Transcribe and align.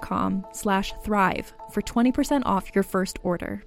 com 0.00 0.46
slash 0.52 0.92
thrive 1.02 1.52
for 1.70 1.82
20% 1.82 2.42
off 2.44 2.74
your 2.74 2.84
first 2.84 3.18
order. 3.22 3.62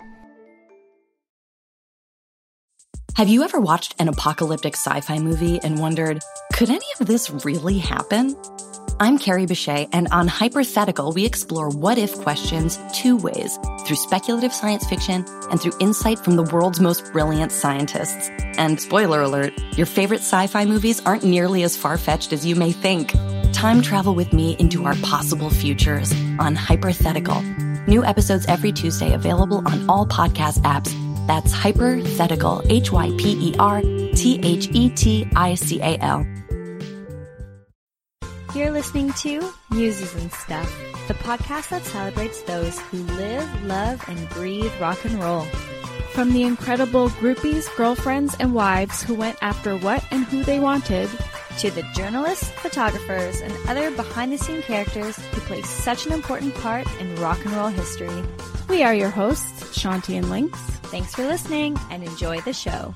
Have 3.15 3.27
you 3.27 3.43
ever 3.43 3.59
watched 3.59 3.93
an 3.99 4.07
apocalyptic 4.07 4.75
sci-fi 4.75 5.19
movie 5.19 5.59
and 5.61 5.79
wondered, 5.79 6.21
could 6.53 6.69
any 6.69 6.85
of 6.99 7.07
this 7.07 7.29
really 7.45 7.77
happen? 7.77 8.37
I'm 9.01 9.17
Carrie 9.17 9.45
Bechet, 9.45 9.89
and 9.91 10.07
on 10.11 10.27
Hypothetical, 10.27 11.11
we 11.11 11.25
explore 11.25 11.69
what 11.69 11.97
if 11.97 12.13
questions 12.21 12.79
two 12.93 13.17
ways 13.17 13.57
through 13.85 13.95
speculative 13.97 14.53
science 14.53 14.87
fiction 14.87 15.25
and 15.49 15.59
through 15.59 15.73
insight 15.79 16.19
from 16.19 16.35
the 16.35 16.43
world's 16.43 16.79
most 16.79 17.11
brilliant 17.11 17.51
scientists. 17.51 18.29
And 18.57 18.79
spoiler 18.79 19.21
alert, 19.21 19.53
your 19.75 19.87
favorite 19.87 20.21
sci 20.21 20.47
fi 20.47 20.65
movies 20.65 21.01
aren't 21.05 21.23
nearly 21.23 21.63
as 21.63 21.75
far 21.75 21.97
fetched 21.97 22.31
as 22.31 22.45
you 22.45 22.55
may 22.55 22.71
think. 22.71 23.11
Time 23.61 23.83
travel 23.83 24.15
with 24.15 24.33
me 24.33 24.55
into 24.57 24.85
our 24.85 24.95
possible 25.03 25.51
futures 25.51 26.11
on 26.39 26.55
Hypothetical. 26.55 27.43
New 27.85 28.03
episodes 28.03 28.43
every 28.47 28.71
Tuesday 28.71 29.13
available 29.13 29.59
on 29.67 29.87
all 29.87 30.07
podcast 30.07 30.61
apps. 30.61 30.91
That's 31.27 31.51
Hypothetical, 31.51 32.63
H 32.65 32.91
Y 32.91 33.15
P 33.19 33.51
E 33.51 33.55
R 33.59 33.81
T 33.81 34.39
H 34.41 34.67
E 34.71 34.89
T 34.89 35.27
I 35.35 35.53
C 35.53 35.79
A 35.79 35.95
L. 35.99 36.25
You're 38.55 38.71
listening 38.71 39.13
to 39.13 39.53
Muses 39.69 40.15
and 40.15 40.33
Stuff, 40.33 40.75
the 41.07 41.13
podcast 41.13 41.69
that 41.69 41.85
celebrates 41.85 42.41
those 42.41 42.79
who 42.79 42.97
live, 43.13 43.65
love, 43.65 44.03
and 44.07 44.27
breathe 44.29 44.73
rock 44.81 45.05
and 45.05 45.21
roll. 45.21 45.45
From 46.13 46.33
the 46.33 46.41
incredible 46.41 47.09
groupies, 47.11 47.67
girlfriends, 47.77 48.35
and 48.39 48.55
wives 48.55 49.03
who 49.03 49.13
went 49.13 49.37
after 49.43 49.77
what 49.77 50.03
and 50.09 50.25
who 50.25 50.43
they 50.43 50.59
wanted, 50.59 51.11
to 51.61 51.69
the 51.69 51.83
journalists, 51.93 52.49
photographers, 52.49 53.39
and 53.39 53.53
other 53.69 53.91
behind 53.91 54.33
the 54.33 54.37
scene 54.39 54.63
characters 54.63 55.15
who 55.17 55.41
play 55.41 55.61
such 55.61 56.07
an 56.07 56.11
important 56.11 56.55
part 56.55 56.87
in 56.99 57.15
rock 57.17 57.37
and 57.45 57.53
roll 57.53 57.67
history. 57.67 58.23
We 58.67 58.81
are 58.81 58.95
your 58.95 59.11
hosts, 59.11 59.77
Shanti 59.77 60.17
and 60.17 60.31
Lynx. 60.31 60.57
Thanks 60.89 61.13
for 61.13 61.23
listening 61.23 61.77
and 61.91 62.03
enjoy 62.03 62.41
the 62.41 62.53
show. 62.53 62.95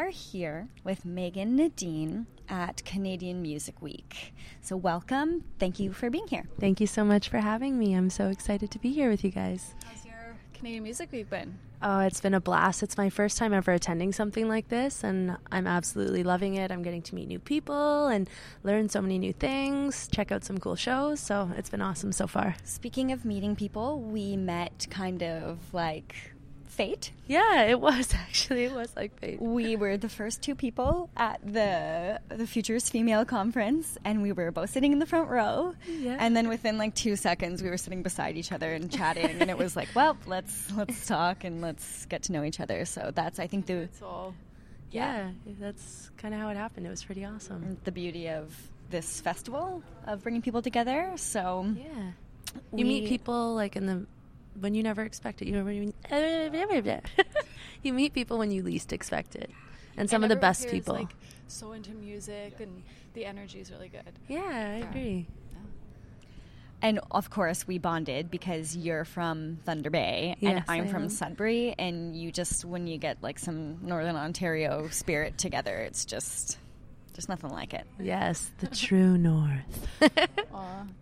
Are 0.00 0.08
here 0.08 0.66
with 0.82 1.04
Megan 1.04 1.56
Nadine 1.56 2.26
at 2.48 2.82
Canadian 2.86 3.42
Music 3.42 3.82
Week. 3.82 4.32
So, 4.62 4.74
welcome. 4.74 5.44
Thank 5.58 5.78
you 5.78 5.92
for 5.92 6.08
being 6.08 6.26
here. 6.26 6.44
Thank 6.58 6.80
you 6.80 6.86
so 6.86 7.04
much 7.04 7.28
for 7.28 7.36
having 7.36 7.78
me. 7.78 7.92
I'm 7.92 8.08
so 8.08 8.28
excited 8.28 8.70
to 8.70 8.78
be 8.78 8.92
here 8.92 9.10
with 9.10 9.22
you 9.24 9.30
guys. 9.30 9.74
How's 9.84 10.06
your 10.06 10.38
Canadian 10.54 10.84
Music 10.84 11.12
Week 11.12 11.28
been? 11.28 11.58
Oh, 11.82 11.98
it's 11.98 12.22
been 12.22 12.32
a 12.32 12.40
blast. 12.40 12.82
It's 12.82 12.96
my 12.96 13.10
first 13.10 13.36
time 13.36 13.52
ever 13.52 13.72
attending 13.72 14.14
something 14.14 14.48
like 14.48 14.70
this, 14.70 15.04
and 15.04 15.36
I'm 15.52 15.66
absolutely 15.66 16.22
loving 16.22 16.54
it. 16.54 16.72
I'm 16.72 16.82
getting 16.82 17.02
to 17.02 17.14
meet 17.14 17.28
new 17.28 17.38
people 17.38 18.06
and 18.06 18.26
learn 18.62 18.88
so 18.88 19.02
many 19.02 19.18
new 19.18 19.34
things, 19.34 20.08
check 20.08 20.32
out 20.32 20.44
some 20.44 20.56
cool 20.56 20.76
shows. 20.76 21.20
So, 21.20 21.50
it's 21.58 21.68
been 21.68 21.82
awesome 21.82 22.12
so 22.12 22.26
far. 22.26 22.56
Speaking 22.64 23.12
of 23.12 23.26
meeting 23.26 23.54
people, 23.54 24.00
we 24.00 24.38
met 24.38 24.86
kind 24.88 25.22
of 25.22 25.58
like 25.74 26.14
fate. 26.80 27.12
Yeah, 27.26 27.64
it 27.64 27.80
was 27.80 28.14
actually. 28.26 28.64
It 28.64 28.72
was 28.72 28.94
like 28.96 29.18
fate. 29.20 29.40
We 29.40 29.76
were 29.76 29.96
the 29.96 30.08
first 30.08 30.42
two 30.42 30.54
people 30.54 31.10
at 31.16 31.40
the 31.44 32.20
the 32.28 32.46
Futures 32.46 32.88
Female 32.88 33.24
Conference, 33.24 33.98
and 34.04 34.22
we 34.22 34.32
were 34.32 34.50
both 34.50 34.70
sitting 34.70 34.92
in 34.92 34.98
the 34.98 35.06
front 35.06 35.28
row. 35.28 35.74
Yeah. 35.86 36.16
And 36.18 36.36
then 36.36 36.48
within 36.48 36.78
like 36.78 36.94
two 36.94 37.16
seconds, 37.16 37.62
we 37.62 37.68
were 37.68 37.76
sitting 37.76 38.02
beside 38.02 38.36
each 38.36 38.52
other 38.52 38.72
and 38.72 38.90
chatting, 38.90 39.40
and 39.40 39.50
it 39.50 39.58
was 39.58 39.76
like, 39.76 39.88
well, 39.94 40.16
let's 40.26 40.72
let's 40.72 41.06
talk 41.06 41.44
and 41.44 41.60
let's 41.60 42.06
get 42.06 42.22
to 42.24 42.32
know 42.32 42.44
each 42.44 42.60
other. 42.60 42.84
So 42.84 43.12
that's 43.14 43.38
I 43.38 43.46
think 43.46 43.66
the 43.66 43.74
That's 43.74 44.02
all. 44.02 44.34
Yeah, 44.90 45.30
that's 45.60 46.10
kind 46.16 46.34
of 46.34 46.40
how 46.40 46.48
it 46.48 46.56
happened. 46.56 46.86
It 46.86 46.90
was 46.90 47.04
pretty 47.04 47.24
awesome. 47.24 47.78
the 47.84 47.92
beauty 47.92 48.28
of 48.28 48.56
this 48.90 49.20
festival 49.20 49.84
of 50.06 50.22
bringing 50.24 50.42
people 50.42 50.62
together. 50.62 51.12
So 51.16 51.64
Yeah. 51.76 52.12
You 52.74 52.84
meet 52.84 53.06
people 53.06 53.54
like 53.54 53.76
in 53.76 53.86
the 53.86 54.06
when 54.58 54.74
you 54.74 54.82
never 54.82 55.02
expect 55.02 55.42
it. 55.42 55.46
You 55.48 55.52
know 55.56 55.64
what 55.64 55.70
I 55.70 55.78
mean? 55.80 57.02
you 57.82 57.92
meet 57.92 58.12
people 58.12 58.38
when 58.38 58.50
you 58.50 58.62
least 58.62 58.92
expect 58.92 59.34
it, 59.36 59.50
and 59.96 60.08
some 60.10 60.22
And 60.22 60.32
of 60.32 60.36
the 60.36 60.40
best 60.40 60.62
here 60.64 60.68
is, 60.72 60.74
people. 60.80 60.94
like 60.94 61.10
so 61.48 61.72
into 61.72 61.90
music 61.92 62.60
and 62.60 62.82
the 63.14 63.24
energy 63.26 63.60
is 63.60 63.70
really 63.70 63.88
good. 63.88 64.12
yeah, 64.28 64.40
I 64.44 64.86
agree. 64.88 65.26
And 66.82 66.98
of 67.10 67.28
course, 67.28 67.66
we 67.66 67.76
bonded 67.76 68.30
because 68.30 68.74
you're 68.74 69.04
from 69.04 69.58
Thunder 69.66 69.90
Bay 69.90 70.34
and 70.40 70.64
I'm 70.66 70.84
I 70.84 70.86
from 70.86 71.02
am. 71.04 71.08
Sudbury. 71.10 71.74
And 71.78 72.16
you 72.16 72.32
just, 72.32 72.64
when 72.64 72.86
you 72.86 72.96
get 72.96 73.22
like 73.22 73.38
some 73.38 73.78
Northern 73.86 74.16
Ontario 74.16 74.88
spirit 74.88 75.36
together, 75.36 75.76
it's 75.76 76.06
just, 76.06 76.56
there's 77.12 77.28
nothing 77.28 77.50
like 77.50 77.74
it. 77.74 77.86
Yes, 78.00 78.50
the 78.60 78.66
true 78.68 79.18
north. 79.18 79.88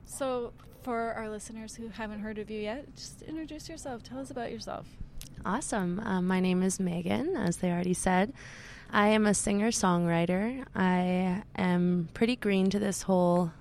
So, 0.06 0.53
for 0.88 1.12
our 1.12 1.28
listeners 1.28 1.75
who 1.75 1.88
haven't 1.88 2.21
heard 2.21 2.38
of 2.38 2.50
you 2.50 2.62
yet, 2.62 2.97
just 2.97 3.21
introduce 3.21 3.69
yourself. 3.69 4.03
Tell 4.03 4.21
us 4.21 4.31
about 4.31 4.50
yourself. 4.50 4.86
Awesome. 5.45 6.01
Um, 6.03 6.27
my 6.27 6.41
name 6.41 6.63
is 6.63 6.80
Megan, 6.80 7.36
as 7.36 7.59
they 7.59 7.71
already 7.71 7.92
said. 7.92 8.33
I 8.91 9.09
am 9.09 9.27
a 9.27 9.34
singer 9.34 9.68
songwriter. 9.68 10.65
I 10.74 11.42
am 11.57 12.09
pretty 12.15 12.36
green 12.36 12.71
to 12.71 12.78
this 12.78 13.03
whole 13.03 13.53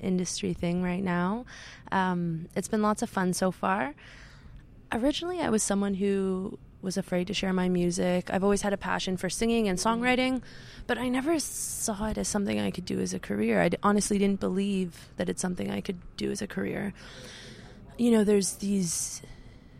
industry 0.00 0.52
thing 0.52 0.82
right 0.82 1.04
now. 1.04 1.46
Um, 1.92 2.48
it's 2.56 2.66
been 2.66 2.82
lots 2.82 3.02
of 3.02 3.08
fun 3.08 3.34
so 3.34 3.52
far. 3.52 3.94
Originally, 4.90 5.40
I 5.40 5.50
was 5.50 5.62
someone 5.62 5.94
who 5.94 6.58
was 6.84 6.96
afraid 6.96 7.26
to 7.28 7.34
share 7.34 7.52
my 7.52 7.68
music. 7.68 8.30
I've 8.30 8.44
always 8.44 8.62
had 8.62 8.72
a 8.72 8.76
passion 8.76 9.16
for 9.16 9.30
singing 9.30 9.66
and 9.68 9.78
songwriting, 9.78 10.42
but 10.86 10.98
I 10.98 11.08
never 11.08 11.38
saw 11.38 12.06
it 12.06 12.18
as 12.18 12.28
something 12.28 12.60
I 12.60 12.70
could 12.70 12.84
do 12.84 13.00
as 13.00 13.14
a 13.14 13.18
career. 13.18 13.62
I 13.62 13.70
honestly 13.82 14.18
didn't 14.18 14.40
believe 14.40 15.08
that 15.16 15.28
it's 15.28 15.42
something 15.42 15.70
I 15.70 15.80
could 15.80 15.98
do 16.16 16.30
as 16.30 16.42
a 16.42 16.46
career. 16.46 16.92
You 17.96 18.10
know, 18.10 18.24
there's 18.24 18.56
these 18.56 19.22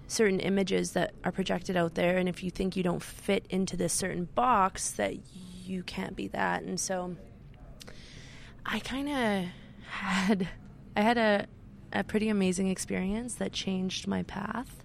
certain 0.07 0.41
images 0.41 0.93
that 0.93 1.13
are 1.25 1.33
projected 1.33 1.77
out 1.77 1.95
there 1.95 2.19
and 2.19 2.29
if 2.29 2.43
you 2.43 2.51
think 2.51 2.77
you 2.77 2.83
don't 2.83 3.03
fit 3.03 3.45
into 3.51 3.77
this 3.77 3.93
certain 3.93 4.27
box 4.35 4.93
that 4.93 5.17
you 5.65 5.83
can't 5.83 6.15
be 6.15 6.29
that 6.29 6.63
and 6.63 6.79
so 6.79 7.17
i 8.67 8.79
kind 8.81 9.09
of 9.09 9.47
had 9.89 10.49
i 10.95 11.01
had 11.01 11.17
a, 11.17 11.47
a 11.93 12.05
pretty 12.05 12.29
amazing 12.29 12.69
experience 12.69 13.37
that 13.37 13.53
changed 13.53 14.07
my 14.07 14.23
path 14.25 14.84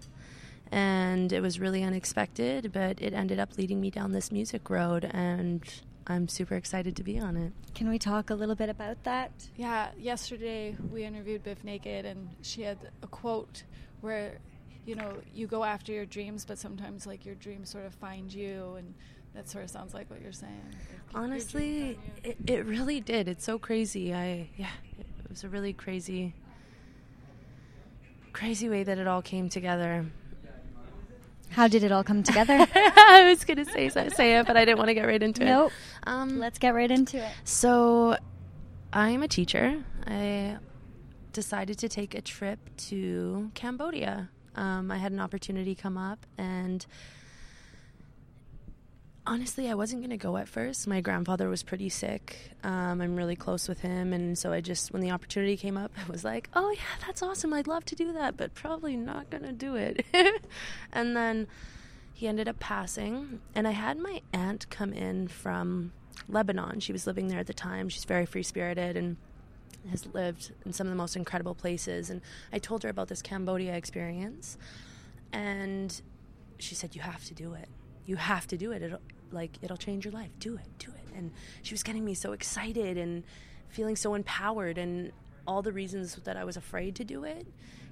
and 0.71 1.31
it 1.33 1.41
was 1.41 1.59
really 1.59 1.83
unexpected, 1.83 2.71
but 2.71 3.01
it 3.01 3.13
ended 3.13 3.39
up 3.39 3.57
leading 3.57 3.81
me 3.81 3.89
down 3.89 4.11
this 4.11 4.31
music 4.31 4.69
road, 4.69 5.09
and 5.11 5.63
I'm 6.07 6.27
super 6.27 6.55
excited 6.55 6.95
to 6.97 7.03
be 7.03 7.19
on 7.19 7.37
it. 7.37 7.53
Can 7.75 7.89
we 7.89 7.99
talk 7.99 8.29
a 8.29 8.35
little 8.35 8.55
bit 8.55 8.69
about 8.69 9.03
that? 9.03 9.31
Yeah, 9.55 9.89
yesterday 9.97 10.75
we 10.91 11.03
interviewed 11.03 11.43
Bif 11.43 11.63
Naked, 11.63 12.05
and 12.05 12.29
she 12.41 12.63
had 12.63 12.77
a 13.03 13.07
quote 13.07 13.63
where, 14.01 14.39
you 14.85 14.95
know, 14.95 15.17
you 15.33 15.47
go 15.47 15.63
after 15.63 15.91
your 15.91 16.05
dreams, 16.05 16.45
but 16.45 16.57
sometimes 16.57 17.05
like 17.05 17.25
your 17.25 17.35
dreams 17.35 17.69
sort 17.69 17.85
of 17.85 17.93
find 17.93 18.33
you, 18.33 18.75
and 18.77 18.93
that 19.35 19.49
sort 19.49 19.63
of 19.63 19.69
sounds 19.69 19.93
like 19.93 20.09
what 20.09 20.21
you're 20.21 20.31
saying. 20.31 20.75
Honestly, 21.13 21.97
it, 22.23 22.37
it 22.47 22.65
really 22.65 22.99
did. 22.99 23.27
It's 23.27 23.45
so 23.45 23.59
crazy. 23.59 24.13
I 24.13 24.49
yeah, 24.57 24.69
it 24.97 25.29
was 25.29 25.43
a 25.43 25.49
really 25.49 25.73
crazy, 25.73 26.33
crazy 28.33 28.69
way 28.69 28.83
that 28.83 28.97
it 28.97 29.07
all 29.07 29.21
came 29.21 29.49
together. 29.49 30.05
How 31.49 31.67
did 31.67 31.83
it 31.83 31.91
all 31.91 32.03
come 32.03 32.23
together? 32.23 32.53
I 32.75 33.25
was 33.29 33.43
gonna 33.43 33.65
say 33.65 33.89
say 33.89 34.37
it, 34.37 34.47
but 34.47 34.55
I 34.55 34.65
didn't 34.65 34.77
want 34.77 34.89
to 34.89 34.93
get 34.93 35.05
right 35.05 35.21
into 35.21 35.45
nope. 35.45 35.71
it. 35.71 36.07
Um, 36.07 36.39
Let's 36.39 36.59
get 36.59 36.73
right 36.73 36.89
into 36.89 37.17
it. 37.17 37.31
So, 37.43 38.17
I'm 38.93 39.23
a 39.23 39.27
teacher. 39.27 39.83
I 40.05 40.57
decided 41.33 41.77
to 41.79 41.89
take 41.89 42.15
a 42.15 42.21
trip 42.21 42.59
to 42.89 43.51
Cambodia. 43.53 44.29
Um, 44.55 44.91
I 44.91 44.97
had 44.97 45.11
an 45.11 45.19
opportunity 45.19 45.75
come 45.75 45.97
up, 45.97 46.25
and 46.37 46.85
honestly, 49.25 49.69
I 49.69 49.73
wasn't 49.73 50.01
going 50.01 50.09
to 50.11 50.17
go 50.17 50.37
at 50.37 50.47
first. 50.47 50.87
My 50.87 51.01
grandfather 51.01 51.49
was 51.49 51.63
pretty 51.63 51.89
sick. 51.89 52.51
Um, 52.63 53.01
I'm 53.01 53.15
really 53.15 53.35
close 53.35 53.67
with 53.67 53.81
him, 53.81 54.13
and 54.13 54.37
so 54.37 54.51
I 54.51 54.61
just, 54.61 54.91
when 54.91 55.01
the 55.01 55.11
opportunity 55.11 55.57
came 55.57 55.77
up, 55.77 55.91
I 56.07 56.11
was 56.11 56.23
like, 56.23 56.49
"Oh 56.53 56.71
yeah, 56.71 57.05
that's 57.05 57.21
awesome! 57.21 57.53
I'd 57.53 57.67
love 57.67 57.85
to 57.85 57.95
do 57.95 58.11
that, 58.13 58.37
but 58.37 58.53
probably 58.53 58.95
not 58.95 59.29
going 59.29 59.43
to 59.43 59.51
do 59.51 59.75
it." 59.75 60.05
and 60.93 61.15
then 61.15 61.47
he 62.13 62.27
ended 62.27 62.47
up 62.47 62.59
passing, 62.59 63.39
and 63.55 63.67
I 63.67 63.71
had 63.71 63.97
my 63.97 64.21
aunt 64.33 64.69
come 64.69 64.93
in 64.93 65.27
from 65.27 65.93
Lebanon. 66.27 66.79
She 66.79 66.91
was 66.91 67.07
living 67.07 67.27
there 67.27 67.39
at 67.39 67.47
the 67.47 67.53
time. 67.53 67.89
She's 67.89 68.05
very 68.05 68.25
free 68.25 68.43
spirited 68.43 68.97
and 68.97 69.17
has 69.89 70.05
lived 70.13 70.51
in 70.65 70.73
some 70.73 70.87
of 70.87 70.91
the 70.91 70.97
most 70.97 71.15
incredible 71.15 71.55
places. 71.55 72.09
And 72.09 72.21
I 72.51 72.59
told 72.59 72.83
her 72.83 72.89
about 72.89 73.07
this 73.07 73.21
Cambodia 73.21 73.75
experience, 73.75 74.57
and 75.31 76.01
she 76.57 76.75
said, 76.75 76.95
"You 76.95 77.01
have 77.01 77.23
to 77.25 77.33
do 77.33 77.53
it. 77.53 77.69
You 78.09 78.15
have 78.15 78.45
to 78.47 78.57
do 78.57 78.71
it. 78.71 78.81
It'll 78.81 79.01
like 79.31 79.51
it'll 79.61 79.77
change 79.77 80.01
your 80.05 80.15
life. 80.21 80.31
Do 80.39 80.55
it. 80.55 80.69
Do 80.85 80.91
it." 80.91 81.07
And 81.17 81.31
she 81.61 81.73
was 81.73 81.83
getting 81.83 82.03
me 82.03 82.15
so 82.15 82.31
excited 82.31 82.97
and 82.97 83.23
feeling 83.69 83.95
so 83.95 84.15
empowered, 84.15 84.77
and 84.77 85.11
all 85.49 85.61
the 85.61 85.71
reasons 85.71 86.15
that 86.27 86.37
I 86.37 86.43
was 86.43 86.57
afraid 86.57 86.95
to 86.95 87.03
do 87.03 87.23
it 87.23 87.45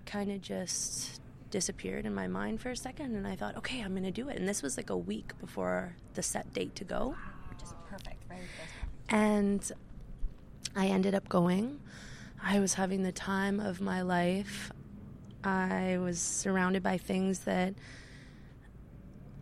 kind 0.06 0.32
of 0.32 0.42
just 0.42 1.22
disappeared 1.50 2.06
in 2.06 2.14
my 2.14 2.28
mind 2.28 2.62
for 2.62 2.70
a 2.70 2.76
second 2.76 3.16
and 3.16 3.28
I 3.28 3.36
thought, 3.36 3.56
okay, 3.58 3.82
I'm 3.82 3.92
going 3.92 4.04
to 4.04 4.12
do 4.12 4.30
it. 4.30 4.38
And 4.38 4.48
this 4.48 4.62
was 4.62 4.78
like 4.78 4.90
a 4.90 4.98
week 4.98 5.32
before 5.40 5.96
the 6.14 6.22
set 6.22 6.54
date 6.54 6.76
to 6.76 6.84
go. 6.84 7.16
Which 7.50 7.64
is 7.64 7.74
perfect, 7.90 8.24
right? 8.30 8.40
And 9.10 9.72
I 10.76 10.88
ended 10.88 11.16
up 11.16 11.28
going. 11.30 11.80
I 12.44 12.60
was 12.60 12.76
having 12.76 13.04
the 13.04 13.12
time 13.12 13.60
of 13.60 13.82
my 13.82 14.02
life. 14.02 14.72
I 15.44 15.98
was 16.00 16.20
surrounded 16.20 16.84
by 16.84 16.98
things 16.98 17.40
that 17.40 17.74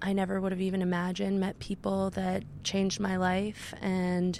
I 0.05 0.13
never 0.13 0.39
would 0.39 0.51
have 0.51 0.61
even 0.61 0.83
imagined, 0.83 1.39
met 1.39 1.57
people 1.57 2.11
that 2.11 2.43
changed 2.63 2.99
my 2.99 3.17
life. 3.17 3.73
And 3.81 4.39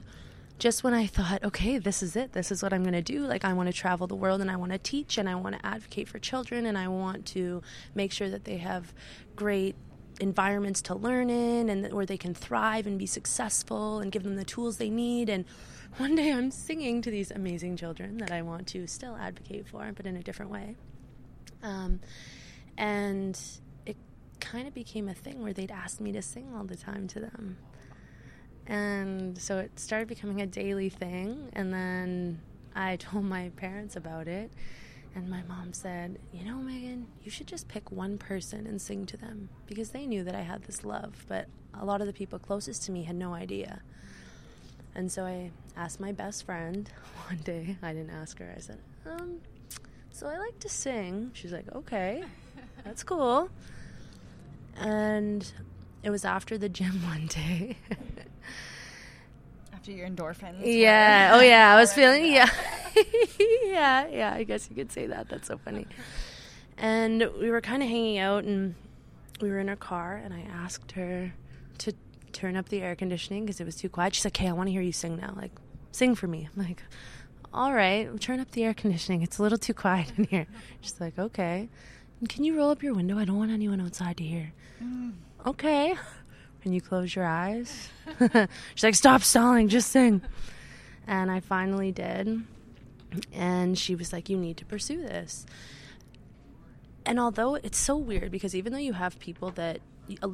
just 0.59 0.83
when 0.83 0.93
I 0.93 1.07
thought, 1.07 1.43
okay, 1.43 1.79
this 1.79 2.03
is 2.03 2.15
it, 2.15 2.33
this 2.33 2.51
is 2.51 2.61
what 2.61 2.71
I'm 2.71 2.83
going 2.83 2.93
to 2.93 3.01
do, 3.01 3.21
like 3.21 3.43
I 3.43 3.53
want 3.53 3.67
to 3.67 3.73
travel 3.73 4.05
the 4.05 4.15
world 4.15 4.41
and 4.41 4.51
I 4.51 4.57
want 4.57 4.73
to 4.73 4.77
teach 4.77 5.17
and 5.17 5.27
I 5.27 5.35
want 5.35 5.55
to 5.55 5.65
advocate 5.65 6.07
for 6.07 6.19
children 6.19 6.67
and 6.67 6.77
I 6.77 6.87
want 6.87 7.25
to 7.27 7.63
make 7.95 8.11
sure 8.11 8.29
that 8.29 8.43
they 8.43 8.57
have 8.57 8.93
great 9.35 9.75
environments 10.19 10.83
to 10.83 10.95
learn 10.95 11.29
in 11.29 11.67
and 11.67 11.91
where 11.91 12.05
they 12.05 12.17
can 12.17 12.33
thrive 12.33 12.85
and 12.87 12.97
be 12.99 13.07
successful 13.07 13.99
and 13.99 14.11
give 14.11 14.23
them 14.23 14.35
the 14.35 14.45
tools 14.45 14.77
they 14.77 14.89
need 14.89 15.29
and 15.29 15.43
one 15.97 16.15
day 16.15 16.31
I'm 16.31 16.51
singing 16.51 17.01
to 17.01 17.11
these 17.11 17.31
amazing 17.31 17.77
children 17.77 18.17
that 18.17 18.31
I 18.31 18.41
want 18.41 18.67
to 18.67 18.85
still 18.85 19.15
advocate 19.15 19.67
for, 19.67 19.91
but 19.95 20.05
in 20.05 20.17
a 20.17 20.21
different 20.21 20.51
way. 20.51 20.75
Um, 21.63 22.01
and 22.77 23.39
kind 24.45 24.67
of 24.67 24.73
became 24.73 25.09
a 25.09 25.13
thing 25.13 25.41
where 25.41 25.53
they'd 25.53 25.71
ask 25.71 25.99
me 25.99 26.11
to 26.11 26.21
sing 26.21 26.53
all 26.55 26.63
the 26.63 26.75
time 26.75 27.07
to 27.09 27.19
them. 27.19 27.57
And 28.67 29.37
so 29.37 29.59
it 29.59 29.79
started 29.79 30.07
becoming 30.07 30.41
a 30.41 30.45
daily 30.45 30.89
thing. 30.89 31.49
And 31.53 31.73
then 31.73 32.39
I 32.75 32.95
told 32.97 33.25
my 33.25 33.49
parents 33.55 33.95
about 33.95 34.27
it. 34.27 34.51
And 35.15 35.29
my 35.29 35.43
mom 35.43 35.71
said, 35.71 36.19
You 36.33 36.43
know, 36.43 36.57
Megan, 36.57 37.07
you 37.23 37.31
should 37.31 37.47
just 37.47 37.67
pick 37.67 37.91
one 37.91 38.17
person 38.17 38.67
and 38.67 38.81
sing 38.81 39.05
to 39.07 39.17
them 39.17 39.49
because 39.65 39.91
they 39.91 40.05
knew 40.05 40.23
that 40.23 40.35
I 40.35 40.41
had 40.41 40.63
this 40.63 40.83
love. 40.83 41.25
But 41.27 41.47
a 41.73 41.85
lot 41.85 42.01
of 42.01 42.07
the 42.07 42.13
people 42.13 42.37
closest 42.37 42.83
to 42.83 42.91
me 42.91 43.03
had 43.03 43.15
no 43.15 43.33
idea. 43.33 43.81
And 44.93 45.11
so 45.11 45.25
I 45.25 45.51
asked 45.75 45.99
my 45.99 46.11
best 46.11 46.45
friend 46.45 46.89
one 47.27 47.37
day. 47.37 47.77
I 47.81 47.93
didn't 47.93 48.11
ask 48.11 48.37
her. 48.39 48.53
I 48.55 48.59
said, 48.59 48.79
um, 49.05 49.39
so 50.11 50.27
I 50.27 50.37
like 50.37 50.59
to 50.59 50.69
sing. 50.69 51.31
She's 51.33 51.53
like, 51.53 51.65
okay, 51.73 52.23
that's 52.83 53.03
cool. 53.03 53.49
And 54.77 55.51
it 56.03 56.09
was 56.09 56.25
after 56.25 56.57
the 56.57 56.69
gym 56.69 57.01
one 57.07 57.27
day. 57.27 57.77
After 59.73 59.91
your 59.91 60.07
endorphins. 60.07 60.61
yeah. 60.63 61.31
Oh, 61.33 61.41
yeah. 61.41 61.73
I 61.73 61.79
was 61.79 61.93
feeling, 61.93 62.25
yeah. 62.31 62.49
yeah. 63.65 64.07
Yeah. 64.07 64.33
I 64.33 64.43
guess 64.43 64.69
you 64.69 64.75
could 64.75 64.91
say 64.91 65.07
that. 65.07 65.29
That's 65.29 65.47
so 65.47 65.57
funny. 65.57 65.87
And 66.77 67.29
we 67.39 67.49
were 67.49 67.61
kind 67.61 67.81
of 67.83 67.89
hanging 67.89 68.17
out 68.17 68.43
and 68.43 68.75
we 69.41 69.49
were 69.49 69.59
in 69.59 69.67
her 69.67 69.75
car 69.75 70.15
and 70.23 70.33
I 70.33 70.41
asked 70.41 70.93
her 70.93 71.33
to 71.79 71.93
turn 72.31 72.55
up 72.57 72.69
the 72.69 72.81
air 72.81 72.95
conditioning 72.95 73.45
because 73.45 73.59
it 73.61 73.65
was 73.65 73.75
too 73.75 73.89
quiet. 73.89 74.13
She's 74.15 74.25
like, 74.25 74.35
"Hey, 74.35 74.49
I 74.49 74.51
want 74.51 74.67
to 74.67 74.71
hear 74.71 74.81
you 74.81 74.91
sing 74.91 75.15
now. 75.17 75.33
Like, 75.37 75.51
sing 75.91 76.15
for 76.15 76.27
me." 76.27 76.49
I'm 76.53 76.63
like, 76.63 76.83
"All 77.53 77.73
right, 77.73 78.19
turn 78.19 78.39
up 78.41 78.51
the 78.51 78.63
air 78.63 78.73
conditioning. 78.73 79.21
It's 79.21 79.37
a 79.37 79.41
little 79.41 79.57
too 79.57 79.73
quiet 79.73 80.11
in 80.17 80.25
here." 80.25 80.47
She's 80.81 80.99
like, 80.99 81.17
"Okay." 81.17 81.69
Can 82.27 82.43
you 82.43 82.57
roll 82.57 82.69
up 82.69 82.83
your 82.83 82.93
window? 82.93 83.17
I 83.17 83.25
don't 83.25 83.37
want 83.37 83.51
anyone 83.51 83.81
outside 83.81 84.17
to 84.17 84.23
hear. 84.23 84.53
Mm. 84.83 85.13
Okay. 85.45 85.95
Can 86.61 86.73
you 86.73 86.81
close 86.81 87.15
your 87.15 87.25
eyes? 87.25 87.89
She's 88.75 88.83
like, 88.83 88.95
"Stop 88.95 89.21
stalling. 89.21 89.67
Just 89.67 89.91
sing." 89.91 90.21
And 91.05 91.29
I 91.29 91.39
finally 91.39 91.91
did. 91.91 92.41
And 93.31 93.77
she 93.77 93.93
was 93.93 94.11
like, 94.11 94.29
"You 94.29 94.37
need 94.37 94.57
to 94.57 94.65
pursue 94.65 95.01
this." 95.01 95.45
And 97.05 97.19
although 97.19 97.55
it's 97.55 97.77
so 97.77 97.95
weird 97.95 98.31
because 98.31 98.55
even 98.55 98.73
though 98.73 98.79
you 98.79 98.93
have 98.93 99.19
people 99.19 99.51
that 99.51 99.79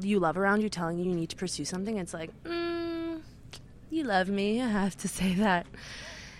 you 0.00 0.18
love 0.18 0.38
around 0.38 0.62
you 0.62 0.68
telling 0.70 0.98
you 0.98 1.04
you 1.04 1.14
need 1.14 1.28
to 1.30 1.36
pursue 1.36 1.64
something, 1.66 1.98
it's 1.98 2.14
like, 2.14 2.30
mm, 2.44 3.20
you 3.90 4.04
love 4.04 4.28
me. 4.28 4.62
I 4.62 4.68
have 4.68 4.96
to 4.98 5.08
say 5.08 5.34
that. 5.34 5.66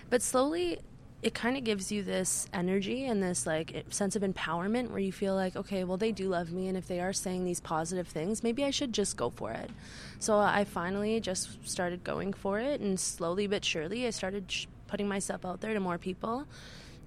But 0.09 0.23
slowly, 0.23 0.79
it 1.23 1.35
kind 1.35 1.57
of 1.57 1.63
gives 1.63 1.93
you 1.93 2.03
this 2.03 2.49
energy 2.53 3.05
and 3.07 3.23
this 3.23 3.47
like 3.47 3.85
sense 3.91 4.17
of 4.17 4.23
empowerment 4.23 4.91
where 4.91 4.99
you 4.99 5.13
feel 5.13 5.37
like, 5.37 5.55
okay, 5.55 5.85
well, 5.85 5.97
they 5.97 6.11
do 6.11 6.29
love 6.29 6.51
me, 6.51 6.67
and 6.67 6.77
if 6.77 6.89
they 6.89 7.01
are 7.01 7.13
saying 7.13 7.45
these 7.45 7.61
positive 7.61 8.09
things, 8.09 8.43
maybe 8.43 8.65
I 8.65 8.71
should 8.71 8.93
just 8.93 9.17
go 9.17 9.31
for 9.31 9.53
it. 9.53 9.71
So 10.19 10.39
I 10.39 10.65
finally 10.65 11.21
just 11.21 11.69
started 11.69 12.03
going 12.03 12.33
for 12.33 12.59
it, 12.59 12.81
and 12.81 12.99
slowly 12.99 13.47
but 13.47 13.65
surely, 13.65 14.05
I 14.07 14.11
started 14.11 14.51
sh- 14.51 14.67
putting 14.89 15.07
myself 15.07 15.45
out 15.45 15.61
there 15.61 15.75
to 15.75 15.81
more 15.81 15.99
people. 15.99 16.47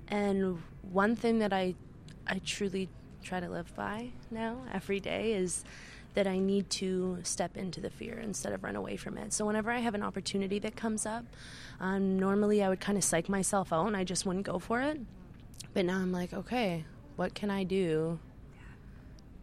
And 0.07 0.61
one 0.91 1.17
thing 1.17 1.39
that 1.39 1.51
I, 1.51 1.75
I 2.25 2.39
truly 2.45 2.87
try 3.21 3.41
to 3.41 3.49
live 3.49 3.75
by 3.75 4.09
now 4.31 4.59
every 4.73 5.01
day 5.01 5.33
is 5.33 5.65
that 6.15 6.27
I 6.27 6.39
need 6.39 6.69
to 6.71 7.19
step 7.23 7.55
into 7.55 7.79
the 7.79 7.89
fear 7.89 8.19
instead 8.19 8.53
of 8.53 8.63
run 8.63 8.75
away 8.75 8.97
from 8.97 9.17
it. 9.17 9.33
So 9.33 9.45
whenever 9.45 9.71
I 9.71 9.79
have 9.79 9.95
an 9.95 10.03
opportunity 10.03 10.59
that 10.59 10.75
comes 10.75 11.05
up, 11.05 11.25
um, 11.79 12.17
normally 12.17 12.63
I 12.63 12.69
would 12.69 12.79
kind 12.79 12.97
of 12.97 13.03
psych 13.03 13.29
myself 13.29 13.71
out 13.71 13.87
and 13.87 13.95
I 13.95 14.03
just 14.03 14.25
wouldn't 14.25 14.45
go 14.45 14.59
for 14.59 14.81
it. 14.81 14.99
But 15.73 15.85
now 15.85 15.97
I'm 15.97 16.11
like, 16.11 16.33
okay, 16.33 16.85
what 17.15 17.35
can 17.35 17.51
I 17.51 17.63
do 17.63 18.19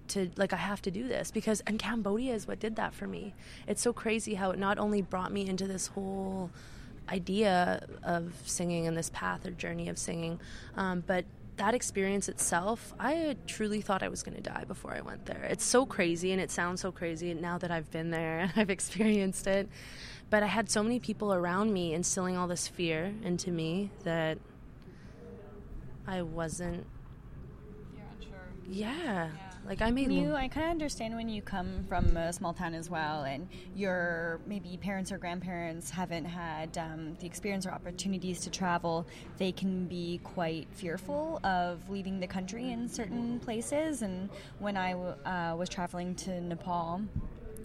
to 0.09 0.31
like 0.37 0.53
I 0.53 0.57
have 0.57 0.83
to 0.83 0.91
do 0.91 1.09
this 1.09 1.31
because 1.31 1.61
and 1.67 1.79
Cambodia 1.79 2.35
is 2.35 2.47
what 2.47 2.59
did 2.59 2.77
that 2.77 2.95
for 2.95 3.07
me. 3.07 3.35
It's 3.67 3.81
so 3.81 3.93
crazy 3.93 4.35
how 4.35 4.51
it 4.51 4.59
not 4.59 4.79
only 4.79 5.01
brought 5.01 5.33
me 5.33 5.49
into 5.49 5.67
this 5.67 5.89
whole 5.89 6.51
idea 7.09 7.87
of 8.03 8.35
singing 8.45 8.87
and 8.87 8.97
this 8.97 9.11
path 9.11 9.47
or 9.47 9.51
journey 9.51 9.89
of 9.89 9.99
singing, 9.99 10.41
um, 10.77 11.03
but 11.07 11.25
that 11.57 11.75
experience 11.75 12.29
itself, 12.29 12.95
I 12.99 13.37
truly 13.47 13.81
thought 13.81 14.03
I 14.03 14.09
was 14.09 14.23
going 14.23 14.37
to 14.37 14.43
die 14.43 14.65
before 14.65 14.93
I 14.93 15.01
went 15.01 15.27
there. 15.27 15.45
It's 15.45 15.65
so 15.65 15.85
crazy 15.87 16.33
and 16.33 16.41
it 16.41 16.51
sounds 16.51 16.81
so 16.81 16.91
crazy 16.91 17.35
now 17.35 17.59
that 17.59 17.71
I've 17.71 17.91
been 17.91 18.11
there 18.11 18.41
and 18.41 18.53
I've 18.57 18.71
experienced 18.71 19.47
it. 19.47 19.69
But 20.31 20.43
I 20.43 20.47
had 20.47 20.71
so 20.71 20.83
many 20.83 20.99
people 20.99 21.33
around 21.33 21.73
me 21.73 21.93
instilling 21.93 22.37
all 22.37 22.49
this 22.49 22.67
fear 22.67 23.13
into 23.23 23.51
me 23.51 23.91
that 24.05 24.39
I 26.07 26.23
wasn't. 26.23 26.87
You're 27.95 28.07
unsure. 28.17 28.33
Yeah. 28.67 29.29
Yeah. 29.29 29.52
Like 29.67 29.81
I 29.81 29.91
made 29.91 30.11
You, 30.11 30.35
I 30.35 30.49
kind 30.49 30.67
of 30.67 30.73
understand 30.73 31.15
when 31.15 31.29
you 31.29 31.41
come 31.41 31.85
from 31.89 32.17
a 32.17 32.33
small 32.33 32.53
town 32.53 32.75
as 32.75 32.91
well, 32.91 33.23
and 33.23 33.49
your 33.77 34.41
maybe 34.47 34.77
parents 34.77 35.13
or 35.13 35.19
grandparents 35.19 35.91
haven't 35.91 36.25
had 36.25 36.77
um, 36.77 37.17
the 37.21 37.27
experience 37.27 37.65
or 37.65 37.71
opportunities 37.71 38.41
to 38.41 38.51
travel. 38.51 39.07
They 39.39 39.53
can 39.53 39.87
be 39.87 40.21
quite 40.25 40.67
fearful 40.73 41.41
of 41.45 41.89
leaving 41.89 42.21
the 42.21 42.27
country 42.27 42.71
in 42.71 42.89
certain 42.89 43.39
places. 43.41 44.03
And 44.03 44.29
when 44.59 44.77
I 44.77 44.93
uh, 44.93 45.57
was 45.57 45.69
traveling 45.69 46.17
to 46.17 46.41
Nepal, 46.41 47.03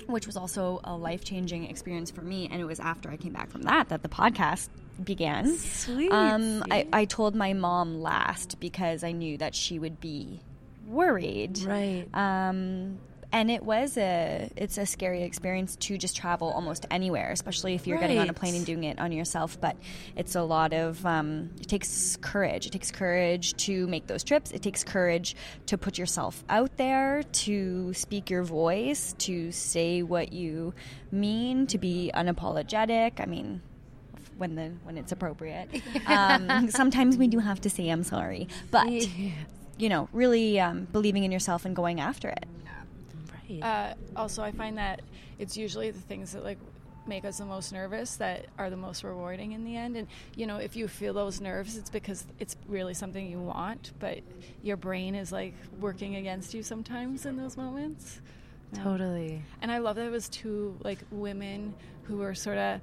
which 0.06 0.28
was 0.28 0.38
also 0.38 0.80
a 0.84 0.96
life 0.96 1.24
changing 1.24 1.66
experience 1.66 2.12
for 2.12 2.22
me, 2.22 2.48
and 2.52 2.62
it 2.62 2.66
was 2.66 2.80
after 2.80 3.10
I 3.10 3.18
came 3.18 3.34
back 3.34 3.50
from 3.50 3.64
that 3.64 3.90
that 3.90 4.04
the 4.04 4.10
podcast 4.10 4.70
began. 5.04 5.58
Sweet, 5.58 6.12
Um, 6.12 6.64
I, 6.72 6.88
I 6.94 7.06
told 7.06 7.36
my 7.36 7.54
mom 7.54 8.02
last 8.02 8.60
because 8.60 9.04
I 9.04 9.12
knew 9.12 9.38
that 9.38 9.54
she 9.56 9.80
would 9.80 10.00
be 10.00 10.42
worried. 10.88 11.60
Right. 11.60 12.06
Um, 12.14 13.00
and 13.32 13.52
it 13.52 13.64
was 13.64 13.98
a 13.98 14.50
it's 14.56 14.78
a 14.78 14.86
scary 14.86 15.24
experience 15.24 15.76
to 15.76 15.98
just 15.98 16.16
travel 16.16 16.50
almost 16.50 16.86
anywhere, 16.90 17.32
especially 17.32 17.74
if 17.74 17.86
you're 17.86 18.00
getting 18.00 18.20
on 18.20 18.30
a 18.30 18.34
plane 18.34 18.56
and 18.56 18.66
doing 18.66 18.86
it 18.86 19.00
on 19.00 19.12
yourself. 19.12 19.60
But 19.60 19.76
it's 20.16 20.36
a 20.36 20.42
lot 20.42 20.74
of 20.74 21.06
um, 21.06 21.50
it 21.60 21.68
takes 21.68 22.18
courage. 22.22 22.66
It 22.68 22.72
takes 22.72 22.90
courage 22.90 23.56
to 23.66 23.86
make 23.88 24.08
those 24.08 24.24
trips. 24.24 24.52
It 24.52 24.62
takes 24.62 24.84
courage 24.84 25.36
to 25.66 25.78
put 25.78 25.98
yourself 25.98 26.44
out 26.50 26.78
there, 26.78 27.24
to 27.24 27.94
speak 27.94 28.30
your 28.30 28.44
voice, 28.44 29.14
to 29.20 29.52
say 29.52 30.04
what 30.04 30.32
you 30.32 30.74
mean, 31.12 31.68
to 31.68 31.78
be 31.78 32.12
unapologetic. 32.16 33.20
I 33.20 33.26
mean, 33.26 33.62
when 34.38 34.56
the 34.56 34.72
when 34.84 34.98
it's 34.98 35.12
appropriate. 35.12 35.70
Um, 36.08 36.70
sometimes 36.70 37.18
we 37.18 37.28
do 37.28 37.40
have 37.40 37.60
to 37.62 37.70
say 37.70 37.90
I'm 37.90 38.04
sorry, 38.04 38.48
but 38.72 38.88
you 39.78 39.90
know, 39.90 40.10
really 40.12 40.60
um, 40.60 40.88
believing 40.92 41.24
in 41.24 41.32
yourself 41.32 41.66
and 41.66 41.76
going 41.76 42.00
after 42.00 42.30
it. 42.30 42.46
right. 43.50 43.64
Uh, 43.64 43.94
also, 44.20 44.44
I 44.44 44.52
find 44.52 44.78
that 44.78 45.02
it's 45.40 45.56
usually 45.56 45.92
the 45.92 46.00
things 46.00 46.32
that 46.34 46.44
like 46.44 46.58
make 47.08 47.24
us 47.24 47.38
the 47.38 47.46
most 47.46 47.72
nervous 47.72 48.18
that 48.18 48.46
are 48.58 48.70
the 48.70 48.78
most 48.78 49.04
rewarding 49.04 49.54
in 49.54 49.64
the 49.64 49.76
end. 49.76 49.96
And 49.96 50.08
you 50.36 50.46
know, 50.46 50.58
if 50.58 50.76
you 50.76 50.88
feel 50.88 51.14
those 51.14 51.40
nerves, 51.40 51.78
it's 51.78 51.90
because 51.90 52.26
it's 52.40 52.56
really 52.68 52.94
something 52.94 53.30
you 53.30 53.40
want, 53.40 53.94
but 54.00 54.20
your 54.64 54.78
brain 54.78 55.16
is 55.16 55.32
like 55.32 55.54
working 55.80 56.18
against 56.18 56.54
you 56.54 56.64
sometimes 56.64 57.26
in 57.26 57.38
those 57.38 57.58
moments. 57.58 58.22
totally. 58.74 59.42
And 59.62 59.72
I 59.72 59.78
love 59.78 59.96
that 59.96 60.06
it 60.06 60.12
was 60.12 60.28
two 60.30 60.78
like 60.84 61.00
women 61.12 61.74
who 62.04 62.18
were 62.18 62.36
sort 62.36 62.58
of, 62.58 62.82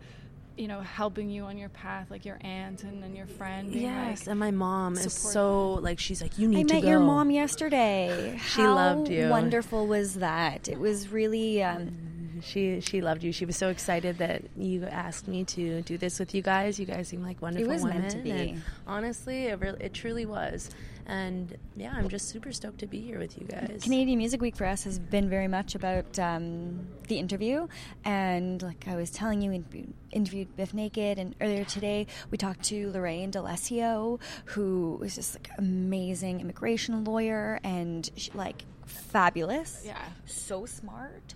you 0.57 0.69
know, 0.69 0.81
helping 0.81 1.29
you 1.31 1.45
on 1.45 1.59
your 1.59 1.69
path, 1.71 2.11
like 2.11 2.25
your 2.25 2.39
aunt 2.43 2.83
and 2.85 3.03
then 3.03 3.15
your 3.17 3.27
friend. 3.27 3.73
Being 3.73 3.85
Yes, 3.85 4.21
like, 4.23 4.31
and 4.31 4.41
my 4.41 4.51
mom 4.51 4.95
is 4.95 5.13
support 5.13 5.33
so 5.33 5.73
like 5.75 5.99
she's 5.99 6.23
like 6.23 6.39
you 6.39 6.49
need 6.49 6.57
to 6.57 6.63
go 6.63 6.67
I 6.67 6.69
to 6.69 6.75
met 6.75 6.83
go. 6.83 6.89
your 6.91 7.01
mom 7.01 7.31
yesterday. 7.31 8.39
She 8.47 8.61
How 8.63 8.75
loved 8.75 9.09
you. 9.09 9.29
Wonderful 9.29 9.87
was 9.87 10.15
that? 10.15 10.69
It 10.69 10.79
was 10.79 11.09
really. 11.09 11.63
Um, 11.63 11.97
She 12.45 12.81
she 12.81 13.01
loved 13.01 13.23
you. 13.25 13.33
She 13.33 13.47
was 13.47 13.57
so 13.57 13.69
excited 13.71 14.19
that 14.19 14.43
you 14.57 14.85
asked 14.85 15.27
me 15.29 15.45
to 15.45 15.83
do 15.83 15.97
this 15.99 16.19
with 16.19 16.35
you 16.35 16.43
guys. 16.43 16.79
You 16.79 16.87
guys 16.87 17.09
seem 17.09 17.23
like 17.23 17.41
wonderful 17.43 17.69
it 17.69 17.73
was 17.73 17.83
women. 17.83 18.03
meant 18.03 18.13
to 18.13 18.19
be. 18.19 18.31
and 18.31 18.63
honestly, 18.87 19.47
it, 19.47 19.59
really, 19.61 19.83
it 19.83 19.95
truly 19.95 20.27
was. 20.27 20.71
And 21.07 21.55
yeah, 21.77 21.93
I'm 21.95 22.09
just 22.09 22.29
super 22.31 22.51
stoked 22.51 22.79
to 22.79 22.87
be 22.87 22.99
here 23.01 23.19
with 23.19 23.39
you 23.39 23.47
guys. 23.47 23.81
Canadian 23.83 24.17
Music 24.19 24.41
Week 24.41 24.57
for 24.57 24.65
us 24.65 24.85
has 24.85 24.99
been 24.99 25.29
very 25.29 25.49
much 25.49 25.75
about 25.75 26.19
um, 26.19 26.87
the 27.09 27.19
interview, 27.19 27.67
and 28.07 28.63
like 28.63 28.87
I 28.89 28.97
was 28.97 29.11
telling 29.11 29.43
you, 29.43 29.51
we 29.51 29.87
interviewed 30.13 30.57
Bif 30.57 30.73
Naked, 30.73 31.19
and 31.19 31.35
earlier 31.43 31.65
today 31.65 32.07
we 32.31 32.39
talked 32.39 32.63
to 32.65 32.91
Lorraine 32.93 33.31
D'Alessio, 33.31 34.19
who 34.47 34.97
was 34.99 35.15
just 35.15 35.35
like 35.35 35.51
amazing 35.59 36.41
immigration 36.41 37.05
lawyer 37.05 37.61
and 37.63 38.09
she, 38.17 38.31
like 38.33 38.65
fabulous, 38.87 39.83
Yeah. 39.85 39.99
so 40.27 40.65
smart, 40.67 41.35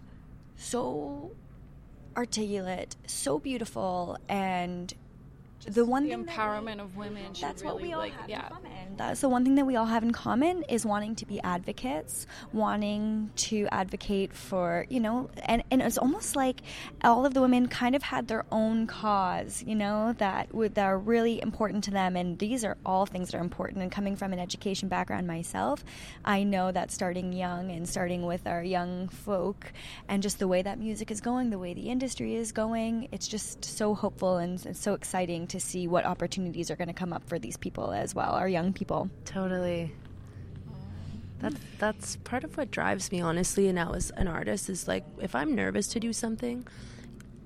so 0.58 1.30
articulate, 2.16 2.96
so 3.06 3.38
beautiful, 3.38 4.18
and 4.28 4.92
the 5.68 5.84
one 5.84 6.04
the 6.04 6.10
thing 6.10 6.24
that 6.24 6.36
we- 6.36 6.42
empowerment 6.42 6.80
of 6.80 6.96
women. 6.96 7.24
That's 7.40 7.62
really, 7.62 7.74
what 7.74 7.82
we 7.82 7.92
all 7.92 7.98
like, 8.00 8.12
have 8.14 8.28
yeah. 8.28 8.46
in 8.46 8.52
common. 8.54 8.96
That's 8.96 9.20
the 9.20 9.28
one 9.28 9.44
thing 9.44 9.54
that 9.54 9.64
we 9.64 9.76
all 9.76 9.86
have 9.86 10.02
in 10.02 10.12
common 10.12 10.64
is 10.64 10.84
wanting 10.84 11.14
to 11.16 11.26
be 11.26 11.40
advocates, 11.42 12.26
wanting 12.52 13.30
to 13.36 13.68
advocate 13.70 14.32
for, 14.32 14.86
you 14.88 14.98
know, 14.98 15.30
and, 15.44 15.62
and 15.70 15.80
it's 15.82 15.98
almost 15.98 16.34
like 16.34 16.62
all 17.04 17.24
of 17.24 17.32
the 17.32 17.40
women 17.40 17.68
kind 17.68 17.94
of 17.94 18.02
had 18.02 18.26
their 18.26 18.44
own 18.50 18.86
cause, 18.88 19.62
you 19.64 19.76
know, 19.76 20.14
that 20.18 20.52
would 20.52 20.74
that 20.74 20.84
are 20.84 20.98
really 20.98 21.40
important 21.40 21.84
to 21.84 21.90
them. 21.92 22.16
And 22.16 22.38
these 22.38 22.64
are 22.64 22.76
all 22.84 23.06
things 23.06 23.30
that 23.30 23.38
are 23.38 23.40
important. 23.40 23.82
And 23.82 23.92
coming 23.92 24.16
from 24.16 24.32
an 24.32 24.40
education 24.40 24.88
background 24.88 25.26
myself, 25.26 25.84
I 26.24 26.42
know 26.42 26.72
that 26.72 26.90
starting 26.90 27.32
young 27.32 27.70
and 27.70 27.88
starting 27.88 28.26
with 28.26 28.46
our 28.46 28.64
young 28.64 29.08
folk 29.08 29.72
and 30.08 30.22
just 30.22 30.40
the 30.40 30.48
way 30.48 30.62
that 30.62 30.78
music 30.78 31.10
is 31.10 31.20
going, 31.20 31.50
the 31.50 31.58
way 31.58 31.72
the 31.72 31.88
industry 31.88 32.34
is 32.34 32.50
going, 32.50 33.08
it's 33.12 33.28
just 33.28 33.64
so 33.64 33.94
hopeful 33.94 34.38
and, 34.38 34.64
and 34.66 34.76
so 34.76 34.94
exciting 34.94 35.46
to 35.48 35.57
see 35.60 35.86
what 35.88 36.04
opportunities 36.04 36.70
are 36.70 36.76
going 36.76 36.88
to 36.88 36.94
come 36.94 37.12
up 37.12 37.28
for 37.28 37.38
these 37.38 37.56
people 37.56 37.92
as 37.92 38.14
well, 38.14 38.32
our 38.32 38.48
young 38.48 38.72
people. 38.72 39.10
Totally. 39.24 39.92
That's 41.40 41.56
that's 41.78 42.16
part 42.16 42.44
of 42.44 42.56
what 42.56 42.70
drives 42.70 43.12
me, 43.12 43.20
honestly. 43.20 43.68
And 43.68 43.76
now 43.76 43.92
as 43.92 44.10
an 44.10 44.26
artist, 44.26 44.68
is 44.68 44.88
like 44.88 45.04
if 45.20 45.34
I'm 45.34 45.54
nervous 45.54 45.86
to 45.88 46.00
do 46.00 46.12
something, 46.12 46.66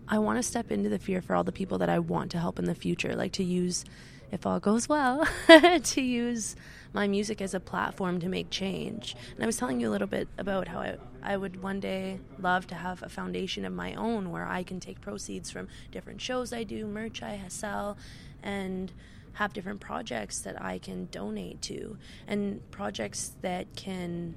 I 0.09 0.19
want 0.19 0.39
to 0.39 0.43
step 0.43 0.71
into 0.71 0.89
the 0.89 0.99
fear 0.99 1.21
for 1.21 1.35
all 1.35 1.45
the 1.45 1.53
people 1.53 1.79
that 1.79 1.89
I 1.89 1.99
want 1.99 2.31
to 2.33 2.39
help 2.39 2.59
in 2.59 2.65
the 2.65 2.75
future. 2.75 3.15
Like 3.15 3.33
to 3.33 3.45
use, 3.45 3.85
if 4.31 4.47
all 4.47 4.61
goes 4.61 4.89
well, 4.89 5.27
to 5.83 6.01
use 6.01 6.57
my 6.93 7.07
music 7.07 7.41
as 7.41 7.55
a 7.55 7.61
platform 7.61 8.21
to 8.21 8.29
make 8.29 8.51
change. 8.51 9.17
And 9.35 9.43
I 9.43 9.47
was 9.47 9.57
telling 9.57 9.81
you 9.81 9.89
a 9.89 9.93
little 9.93 10.09
bit 10.09 10.29
about 10.39 10.69
how 10.69 10.81
I, 10.81 10.97
I 11.23 11.37
would 11.37 11.63
one 11.63 11.81
day 11.81 12.19
love 12.39 12.67
to 12.69 12.75
have 12.75 13.03
a 13.03 13.09
foundation 13.09 13.65
of 13.65 13.73
my 13.73 13.95
own 13.95 14.31
where 14.31 14.47
I 14.47 14.63
can 14.63 14.81
take 14.81 15.01
proceeds 15.01 15.51
from 15.51 15.69
different 15.91 16.21
shows 16.21 16.53
I 16.53 16.65
do, 16.65 16.87
merch 16.87 17.23
I 17.23 17.41
sell, 17.49 17.97
and 18.43 18.93
have 19.35 19.53
different 19.53 19.81
projects 19.81 20.41
that 20.41 20.61
I 20.61 20.79
can 20.79 21.07
donate 21.07 21.63
to 21.63 21.97
and 22.27 22.61
projects 22.71 23.33
that 23.41 23.75
can 23.77 24.35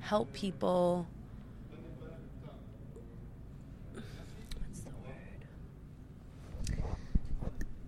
help 0.00 0.32
people 0.32 1.06
what's 3.92 4.80
the 4.80 4.90
word 5.06 5.46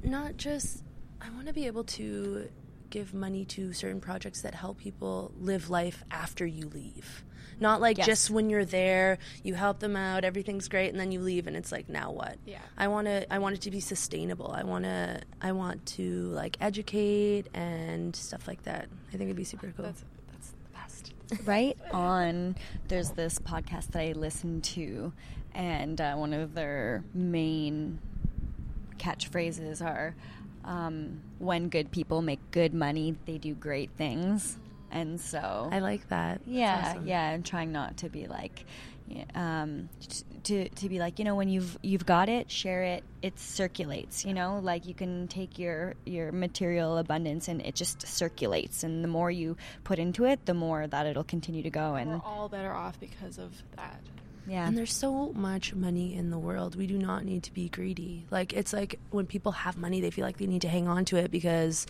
not 0.03 0.37
just 0.37 0.83
I 1.21 1.29
want 1.31 1.47
to 1.49 1.53
be 1.53 1.67
able 1.67 1.85
to 1.85 2.49
give 2.91 3.13
money 3.15 3.45
to 3.47 3.73
certain 3.73 4.01
projects 4.01 4.43
that 4.43 4.55
help 4.55 4.79
people 4.79 5.33
live 5.39 5.71
life 5.71 6.05
after 6.11 6.47
you 6.47 6.69
leave. 6.69 7.25
Not 7.59 7.81
like 7.81 7.97
Yes. 7.97 8.07
just 8.07 8.31
when 8.31 8.51
you're 8.51 8.67
there, 8.67 9.19
you 9.43 9.55
help 9.55 9.79
them 9.81 9.97
out, 9.97 10.25
everything's 10.25 10.69
great, 10.69 10.91
and 10.91 11.01
then 11.01 11.11
you 11.11 11.21
leave, 11.21 11.47
and 11.47 11.57
it's 11.57 11.73
like 11.73 11.89
now 11.89 12.11
what? 12.11 12.37
Yeah. 12.45 12.59
I 12.77 12.89
want 12.89 13.07
to. 13.07 13.33
I 13.33 13.39
want 13.39 13.55
it 13.55 13.63
to 13.63 13.71
be 13.71 13.81
sustainable. 13.81 14.51
I 14.53 14.63
want 14.63 14.85
to. 14.85 15.23
I 15.41 15.53
want 15.53 15.87
to 15.97 16.25
like 16.29 16.59
educate 16.61 17.45
and 17.55 18.15
stuff 18.15 18.47
like 18.47 18.63
that. 18.65 18.89
I 19.09 19.13
think 19.13 19.23
it'd 19.23 19.37
be 19.37 19.45
super 19.45 19.73
cool. 19.75 19.87
That's 19.87 20.05
that's 20.33 20.51
the 20.51 20.57
best. 20.75 21.13
right 21.47 21.77
on 21.93 22.55
there's 22.89 23.11
this 23.11 23.39
podcast 23.41 23.89
that 23.91 24.01
i 24.01 24.13
listen 24.13 24.61
to 24.61 25.13
and 25.55 26.01
uh, 26.01 26.15
one 26.15 26.33
of 26.33 26.55
their 26.55 27.03
main 27.15 27.99
catchphrases 28.99 29.85
are 29.85 30.15
um, 30.67 31.21
when 31.39 31.69
good 31.69 31.91
people 31.91 32.23
make 32.23 32.41
good 32.51 32.75
money 32.75 33.17
they 33.27 33.39
do 33.39 33.55
great 33.55 33.91
things 33.97 34.59
and 34.91 35.21
so 35.21 35.69
I 35.73 35.81
like 35.81 36.09
that. 36.11 36.41
That's 36.45 36.49
yeah 36.49 36.91
awesome. 36.91 37.07
yeah 37.07 37.31
and 37.31 37.45
trying 37.45 37.73
not 37.73 37.97
to 37.99 38.09
be 38.09 38.27
like 38.27 38.65
um, 39.35 39.89
to 40.45 40.69
to 40.69 40.89
be 40.89 40.99
like 40.99 41.19
you 41.19 41.25
know 41.25 41.35
when 41.35 41.49
you've 41.49 41.79
you've 41.83 42.07
got 42.07 42.29
it 42.29 42.51
share 42.51 42.83
it 42.83 43.05
it 43.23 43.39
circulates 43.39 44.25
you 44.25 44.35
know 44.35 44.59
like 44.63 44.87
you 44.87 44.95
can 44.95 45.29
take 45.29 45.59
your 45.59 45.95
your 46.05 46.33
material 46.33 46.99
abundance 46.99 47.49
and 47.49 47.61
it 47.63 47.75
just 47.75 48.07
circulates 48.07 48.83
and 48.83 49.05
the 49.05 49.09
more 49.09 49.31
you 49.31 49.57
put 49.85 49.99
into 49.99 50.25
it 50.25 50.45
the 50.47 50.55
more 50.55 50.87
that 50.87 51.07
it'll 51.07 51.25
continue 51.25 51.63
to 51.63 51.71
go 51.71 51.95
And 51.95 52.09
We're 52.11 52.15
and 52.15 52.23
all 52.25 52.49
better 52.49 52.73
off 52.73 52.99
because 52.99 53.39
of 53.39 53.53
that. 53.77 54.01
Yeah 54.47 54.67
And 54.67 54.77
there's 54.77 54.93
so 54.93 55.33
much 55.33 55.75
money 55.75 56.15
in 56.15 56.31
the 56.31 56.39
world. 56.39 56.77
We 56.77 56.87
do 56.87 56.99
not 56.99 57.25
need 57.25 57.43
to 57.45 57.53
be 57.53 57.69
greedy. 57.69 58.27
Like 58.31 58.53
it's 58.53 58.73
like 58.73 58.99
when 59.11 59.27
people 59.27 59.53
have 59.53 59.77
money, 59.77 60.01
they 60.01 60.11
feel 60.11 60.25
like 60.25 60.39
they 60.39 60.47
need 60.47 60.63
to 60.63 60.69
hang 60.69 60.89
on 60.89 61.05
to 61.07 61.17
it 61.17 61.31
because, 61.31 61.87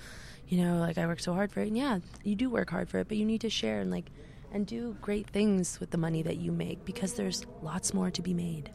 you 0.49 0.59
know, 0.63 0.79
like 0.79 0.99
I 0.99 1.07
work 1.07 1.21
so 1.21 1.33
hard 1.35 1.53
for 1.53 1.61
it. 1.61 1.69
And 1.69 1.77
yeah, 1.77 1.99
you 2.25 2.35
do 2.35 2.51
work 2.51 2.71
hard 2.71 2.89
for 2.89 2.99
it, 2.99 3.09
but 3.09 3.17
you 3.17 3.25
need 3.25 3.43
to 3.43 3.51
share 3.51 3.81
and 3.81 3.91
like 3.91 4.11
and 4.53 4.67
do 4.67 4.97
great 5.03 5.29
things 5.29 5.81
with 5.81 5.91
the 5.91 5.99
money 5.99 6.23
that 6.23 6.37
you 6.37 6.53
make 6.53 6.85
because 6.85 7.15
there's 7.15 7.45
lots 7.63 7.93
more 7.93 8.11
to 8.11 8.23
be 8.23 8.33
made. 8.33 8.71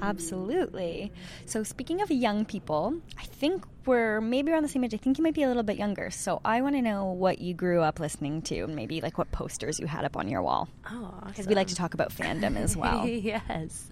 Absolutely. 0.00 1.12
So, 1.46 1.62
speaking 1.62 2.00
of 2.02 2.10
young 2.10 2.44
people, 2.44 2.94
I 3.18 3.24
think 3.24 3.64
we're 3.86 4.20
maybe 4.20 4.50
around 4.50 4.62
the 4.62 4.68
same 4.68 4.84
age. 4.84 4.94
I 4.94 4.96
think 4.96 5.18
you 5.18 5.22
might 5.24 5.34
be 5.34 5.42
a 5.42 5.48
little 5.48 5.62
bit 5.62 5.76
younger. 5.76 6.10
So, 6.10 6.40
I 6.44 6.60
want 6.60 6.74
to 6.76 6.82
know 6.82 7.06
what 7.06 7.40
you 7.40 7.54
grew 7.54 7.82
up 7.82 8.00
listening 8.00 8.42
to 8.42 8.60
and 8.62 8.74
maybe 8.74 9.00
like 9.00 9.18
what 9.18 9.30
posters 9.32 9.78
you 9.78 9.86
had 9.86 10.04
up 10.04 10.16
on 10.16 10.28
your 10.28 10.42
wall. 10.42 10.68
Oh, 10.90 11.14
Because 11.26 11.46
we 11.46 11.54
like 11.54 11.68
to 11.68 11.74
talk 11.74 11.94
about 11.94 12.10
fandom 12.10 12.56
as 12.56 12.76
well. 12.82 13.06
yes. 13.06 13.88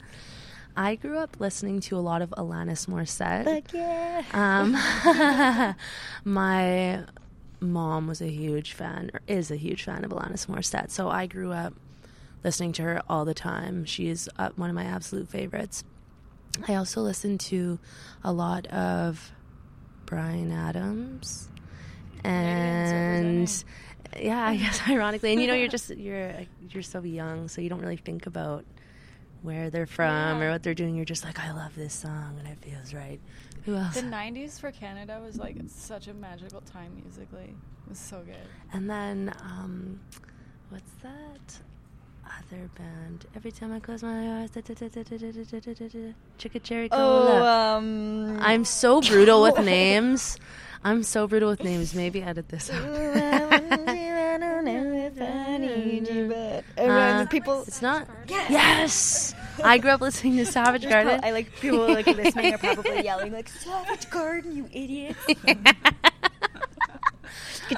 I 0.76 0.94
grew 0.94 1.18
up 1.18 1.38
listening 1.40 1.80
to 1.80 1.96
a 1.96 2.00
lot 2.00 2.22
of 2.22 2.30
Alanis 2.30 2.86
Morissette. 2.86 3.44
Fuck 3.44 3.72
yeah. 3.72 4.22
Um, 4.32 5.74
my 6.24 7.04
mom 7.60 8.06
was 8.06 8.20
a 8.22 8.28
huge 8.30 8.72
fan, 8.72 9.10
or 9.12 9.20
is 9.26 9.50
a 9.50 9.56
huge 9.56 9.82
fan 9.84 10.04
of 10.04 10.10
Alanis 10.12 10.46
Morissette. 10.46 10.90
So 10.90 11.08
I 11.08 11.26
grew 11.26 11.52
up 11.52 11.74
listening 12.44 12.72
to 12.74 12.82
her 12.82 13.02
all 13.08 13.24
the 13.24 13.34
time. 13.34 13.84
She's 13.84 14.28
uh, 14.38 14.50
one 14.56 14.70
of 14.70 14.76
my 14.76 14.84
absolute 14.84 15.28
favorites. 15.28 15.84
I 16.68 16.74
also 16.74 17.00
listen 17.00 17.38
to 17.38 17.78
a 18.24 18.32
lot 18.32 18.66
of 18.68 19.32
Bryan 20.06 20.50
Adams 20.52 21.48
and 22.24 23.64
yeah, 24.18 24.46
I 24.48 24.56
guess 24.56 24.80
ironically, 24.88 25.32
and 25.32 25.40
you 25.40 25.46
know, 25.46 25.54
you're 25.54 25.68
just 25.68 25.90
you're 25.90 26.34
you're 26.68 26.82
so 26.82 27.02
young, 27.02 27.48
so 27.48 27.60
you 27.60 27.68
don't 27.68 27.80
really 27.80 27.96
think 27.96 28.26
about 28.26 28.64
where 29.42 29.70
they're 29.70 29.86
from 29.86 30.38
Yeah. 30.40 30.46
or 30.46 30.50
what 30.50 30.62
they're 30.62 30.74
doing. 30.74 30.94
You're 30.96 31.04
just 31.06 31.24
like, 31.24 31.38
I 31.38 31.52
love 31.52 31.74
this 31.76 31.94
song 31.94 32.36
and 32.38 32.46
it 32.48 32.58
feels 32.62 32.92
right. 32.92 33.20
Who 33.64 33.74
else? 33.76 33.94
The 33.94 34.02
'90s 34.02 34.60
for 34.60 34.70
Canada 34.72 35.20
was 35.24 35.36
like 35.38 35.56
such 35.68 36.08
a 36.08 36.14
magical 36.14 36.60
time 36.62 37.00
musically. 37.02 37.54
It 37.86 37.88
was 37.88 37.98
so 37.98 38.20
good. 38.20 38.36
And 38.72 38.90
then, 38.90 39.32
um, 39.42 40.00
what's 40.70 40.90
that 41.02 41.58
other 42.38 42.68
band? 42.76 43.26
Every 43.36 43.50
time 43.52 43.72
I 43.72 43.80
close 43.80 44.02
my 44.02 44.40
eyes, 44.42 44.50
da, 44.50 44.60
da, 44.60 44.74
da, 44.74 44.88
da, 44.88 45.02
da, 45.02 45.16
da, 45.16 45.30
da, 45.32 45.58
da, 45.60 45.72
da, 45.74 45.88
da, 45.88 46.12
Chicka 46.38 46.62
Cherry 46.62 46.88
Oh, 46.92 46.96
Cola. 46.96 47.76
um, 47.78 48.38
I'm 48.40 48.64
so 48.64 49.00
brutal 49.00 49.42
with 49.42 49.58
names. 49.64 50.36
I'm 50.82 51.02
so 51.02 51.26
brutal 51.26 51.50
with 51.50 51.62
names. 51.62 51.94
Maybe 51.94 52.22
edit 52.22 52.48
this 52.48 52.70
out. 52.70 52.82
Uh, 56.78 57.26
people. 57.26 57.62
It's 57.66 57.82
not. 57.82 58.08
Yes. 58.28 59.34
I 59.62 59.76
grew 59.78 59.90
up 59.90 60.00
listening 60.00 60.36
to 60.38 60.46
Savage 60.46 60.88
Garden. 60.88 61.20
I 61.22 61.32
like 61.32 61.54
people 61.60 61.86
like 61.86 62.06
listening 62.06 62.54
are 62.54 62.58
probably 62.58 63.02
yelling 63.04 63.32
like 63.32 63.48
Savage 63.48 64.08
Garden, 64.10 64.56
you 64.56 64.66
idiot. 64.72 65.16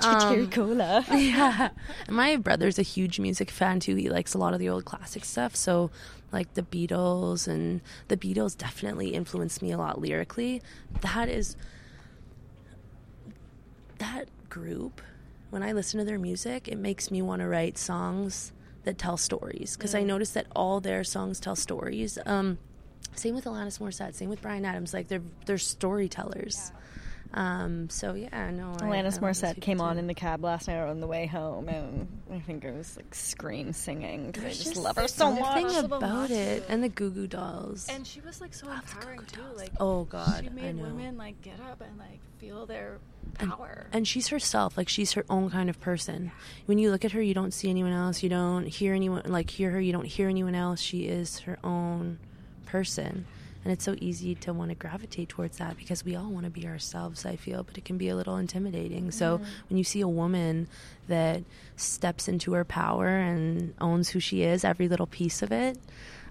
Cherry 0.00 0.46
cola. 0.46 1.04
yeah. 1.12 1.70
And 2.06 2.16
my 2.16 2.36
brother's 2.36 2.78
a 2.78 2.82
huge 2.82 3.20
music 3.20 3.50
fan 3.50 3.80
too. 3.80 3.96
He 3.96 4.08
likes 4.08 4.34
a 4.34 4.38
lot 4.38 4.54
of 4.54 4.60
the 4.60 4.68
old 4.68 4.84
classic 4.84 5.24
stuff. 5.24 5.54
So, 5.54 5.90
like 6.32 6.54
the 6.54 6.62
Beatles, 6.62 7.46
and 7.46 7.80
the 8.08 8.16
Beatles 8.16 8.56
definitely 8.56 9.08
influenced 9.08 9.60
me 9.62 9.72
a 9.72 9.78
lot 9.78 10.00
lyrically. 10.00 10.62
That 11.00 11.28
is. 11.28 11.56
That 13.98 14.28
group, 14.48 15.00
when 15.50 15.62
I 15.62 15.72
listen 15.72 15.98
to 15.98 16.04
their 16.04 16.18
music, 16.18 16.66
it 16.66 16.78
makes 16.78 17.10
me 17.10 17.22
want 17.22 17.40
to 17.40 17.48
write 17.48 17.78
songs 17.78 18.52
that 18.84 18.98
tell 18.98 19.16
stories. 19.16 19.76
Because 19.76 19.94
I 19.94 20.02
noticed 20.02 20.34
that 20.34 20.46
all 20.56 20.80
their 20.80 21.04
songs 21.04 21.38
tell 21.38 21.54
stories. 21.54 22.18
Um, 22.26 22.58
same 23.14 23.34
with 23.34 23.44
Alanis 23.44 23.78
Morissette, 23.78 24.14
same 24.14 24.28
with 24.28 24.42
Bryan 24.42 24.64
Adams. 24.64 24.92
Like, 24.92 25.08
they're, 25.08 25.22
they're 25.46 25.58
storytellers. 25.58 26.72
Um, 27.34 27.88
so, 27.88 28.14
yeah, 28.14 28.50
no. 28.50 28.74
I- 28.80 28.84
I 28.84 28.88
Alanis 28.88 29.12
love 29.14 29.20
Morissette 29.22 29.54
people 29.54 29.62
came 29.62 29.78
too. 29.78 29.84
on 29.84 29.98
in 29.98 30.06
the 30.06 30.14
cab 30.14 30.44
last 30.44 30.68
night 30.68 30.76
on 30.76 31.00
the 31.00 31.06
way 31.06 31.26
home, 31.26 31.68
and 31.68 32.06
I 32.30 32.40
think 32.40 32.64
I 32.66 32.72
was 32.72 32.96
like 32.96 33.14
scream 33.14 33.72
singing 33.72 34.26
because 34.26 34.44
I 34.44 34.48
just 34.48 34.64
just 34.64 34.76
love 34.76 34.96
her 34.96 35.08
so 35.08 35.30
much. 35.32 35.38
something 35.42 35.62
Impossible 35.66 35.96
about 35.96 36.30
it, 36.30 36.64
and 36.68 36.84
the 36.84 36.88
Goo 36.90 37.10
Goo 37.10 37.26
Dolls. 37.26 37.86
And 37.88 38.06
she 38.06 38.20
was 38.20 38.40
like 38.40 38.52
so 38.52 38.70
empowering 38.70 39.20
too. 39.32 39.40
Like 39.56 39.72
oh 39.80 40.04
God, 40.04 40.40
she 40.44 40.48
I 40.50 40.52
made 40.52 40.76
know. 40.76 40.82
women 40.84 41.16
like 41.16 41.40
get 41.42 41.58
up 41.70 41.80
and 41.80 41.96
like 41.98 42.20
feel 42.38 42.66
their 42.66 42.98
And- 43.40 43.50
power. 43.50 43.86
And 43.92 44.06
she's 44.06 44.28
herself, 44.28 44.76
like 44.76 44.88
she's 44.90 45.12
her 45.12 45.24
own 45.30 45.48
kind 45.50 45.70
of 45.70 45.80
person. 45.80 46.32
When 46.66 46.78
you 46.78 46.90
look 46.90 47.04
at 47.04 47.12
her, 47.12 47.22
you 47.22 47.32
don't 47.34 47.54
see 47.54 47.70
anyone 47.70 47.92
else. 47.92 48.22
You 48.22 48.28
don't 48.28 48.66
hear 48.66 48.92
anyone 48.94 49.22
like 49.26 49.48
hear 49.48 49.70
her. 49.70 49.80
You 49.80 49.92
don't 49.92 50.04
hear 50.06 50.28
anyone 50.28 50.54
else. 50.54 50.80
She 50.80 51.04
is 51.04 51.38
her 51.40 51.58
own 51.64 52.18
person, 52.66 53.24
and 53.64 53.72
it's 53.72 53.84
so 53.84 53.94
easy 54.00 54.34
to 54.36 54.52
want 54.52 54.70
to 54.70 54.74
gravitate 54.74 55.28
towards 55.28 55.58
that 55.58 55.76
because 55.76 56.04
we 56.04 56.16
all 56.16 56.30
want 56.30 56.44
to 56.44 56.50
be 56.50 56.66
ourselves. 56.66 57.24
I 57.24 57.36
feel, 57.36 57.62
but 57.62 57.78
it 57.78 57.84
can 57.84 57.98
be 57.98 58.08
a 58.08 58.16
little 58.16 58.36
intimidating. 58.36 59.10
So 59.10 59.40
when 59.68 59.78
you 59.78 59.84
see 59.84 60.00
a 60.00 60.08
woman 60.08 60.68
that 61.08 61.42
steps 61.76 62.28
into 62.28 62.52
her 62.54 62.64
power 62.64 63.08
and 63.08 63.74
owns 63.80 64.10
who 64.10 64.20
she 64.20 64.42
is, 64.42 64.64
every 64.64 64.88
little 64.88 65.06
piece 65.06 65.42
of 65.42 65.52
it, 65.52 65.78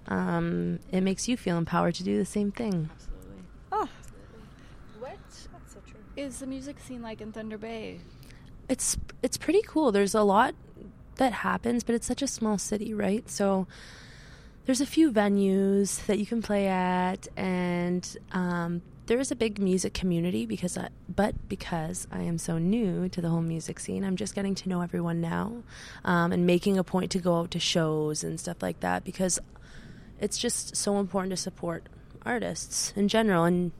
um, 0.08 0.78
it 0.90 1.02
makes 1.02 1.28
you 1.28 1.36
feel 1.36 1.58
empowered 1.58 1.94
to 1.96 2.04
do 2.04 2.18
the 2.18 2.24
same 2.24 2.50
thing. 2.50 2.90
Absolutely. 2.92 3.42
Oh. 3.70 3.88
What 4.98 5.18
is 6.16 6.38
the 6.40 6.46
music 6.46 6.80
scene 6.80 7.02
like 7.02 7.20
in 7.20 7.32
Thunder 7.32 7.58
Bay? 7.58 8.00
it's 8.68 8.96
it's 9.22 9.36
pretty 9.36 9.62
cool. 9.66 9.92
There's 9.92 10.14
a 10.14 10.22
lot 10.22 10.54
that 11.16 11.32
happens, 11.32 11.84
but 11.84 11.94
it's 11.94 12.06
such 12.06 12.22
a 12.22 12.26
small 12.26 12.58
city, 12.58 12.94
right? 12.94 13.28
So 13.28 13.66
there's 14.66 14.80
a 14.80 14.86
few 14.86 15.10
venues 15.10 16.04
that 16.06 16.18
you 16.18 16.26
can 16.26 16.42
play 16.42 16.68
at, 16.68 17.26
and 17.36 18.16
um, 18.32 18.82
there 19.06 19.18
is 19.18 19.30
a 19.30 19.36
big 19.36 19.58
music 19.58 19.92
community 19.92 20.46
because, 20.46 20.78
I, 20.78 20.88
but 21.08 21.34
because 21.48 22.06
I 22.12 22.22
am 22.22 22.38
so 22.38 22.58
new 22.58 23.08
to 23.08 23.20
the 23.20 23.28
whole 23.28 23.42
music 23.42 23.80
scene, 23.80 24.04
I'm 24.04 24.16
just 24.16 24.34
getting 24.34 24.54
to 24.56 24.68
know 24.68 24.80
everyone 24.80 25.20
now, 25.20 25.62
um, 26.04 26.32
and 26.32 26.46
making 26.46 26.78
a 26.78 26.84
point 26.84 27.10
to 27.12 27.18
go 27.18 27.38
out 27.40 27.50
to 27.52 27.58
shows 27.58 28.22
and 28.22 28.38
stuff 28.38 28.62
like 28.62 28.80
that 28.80 29.04
because 29.04 29.38
it's 30.20 30.38
just 30.38 30.76
so 30.76 30.98
important 30.98 31.30
to 31.32 31.36
support 31.36 31.88
artists 32.24 32.92
in 32.94 33.08
general, 33.08 33.44
and 33.44 33.72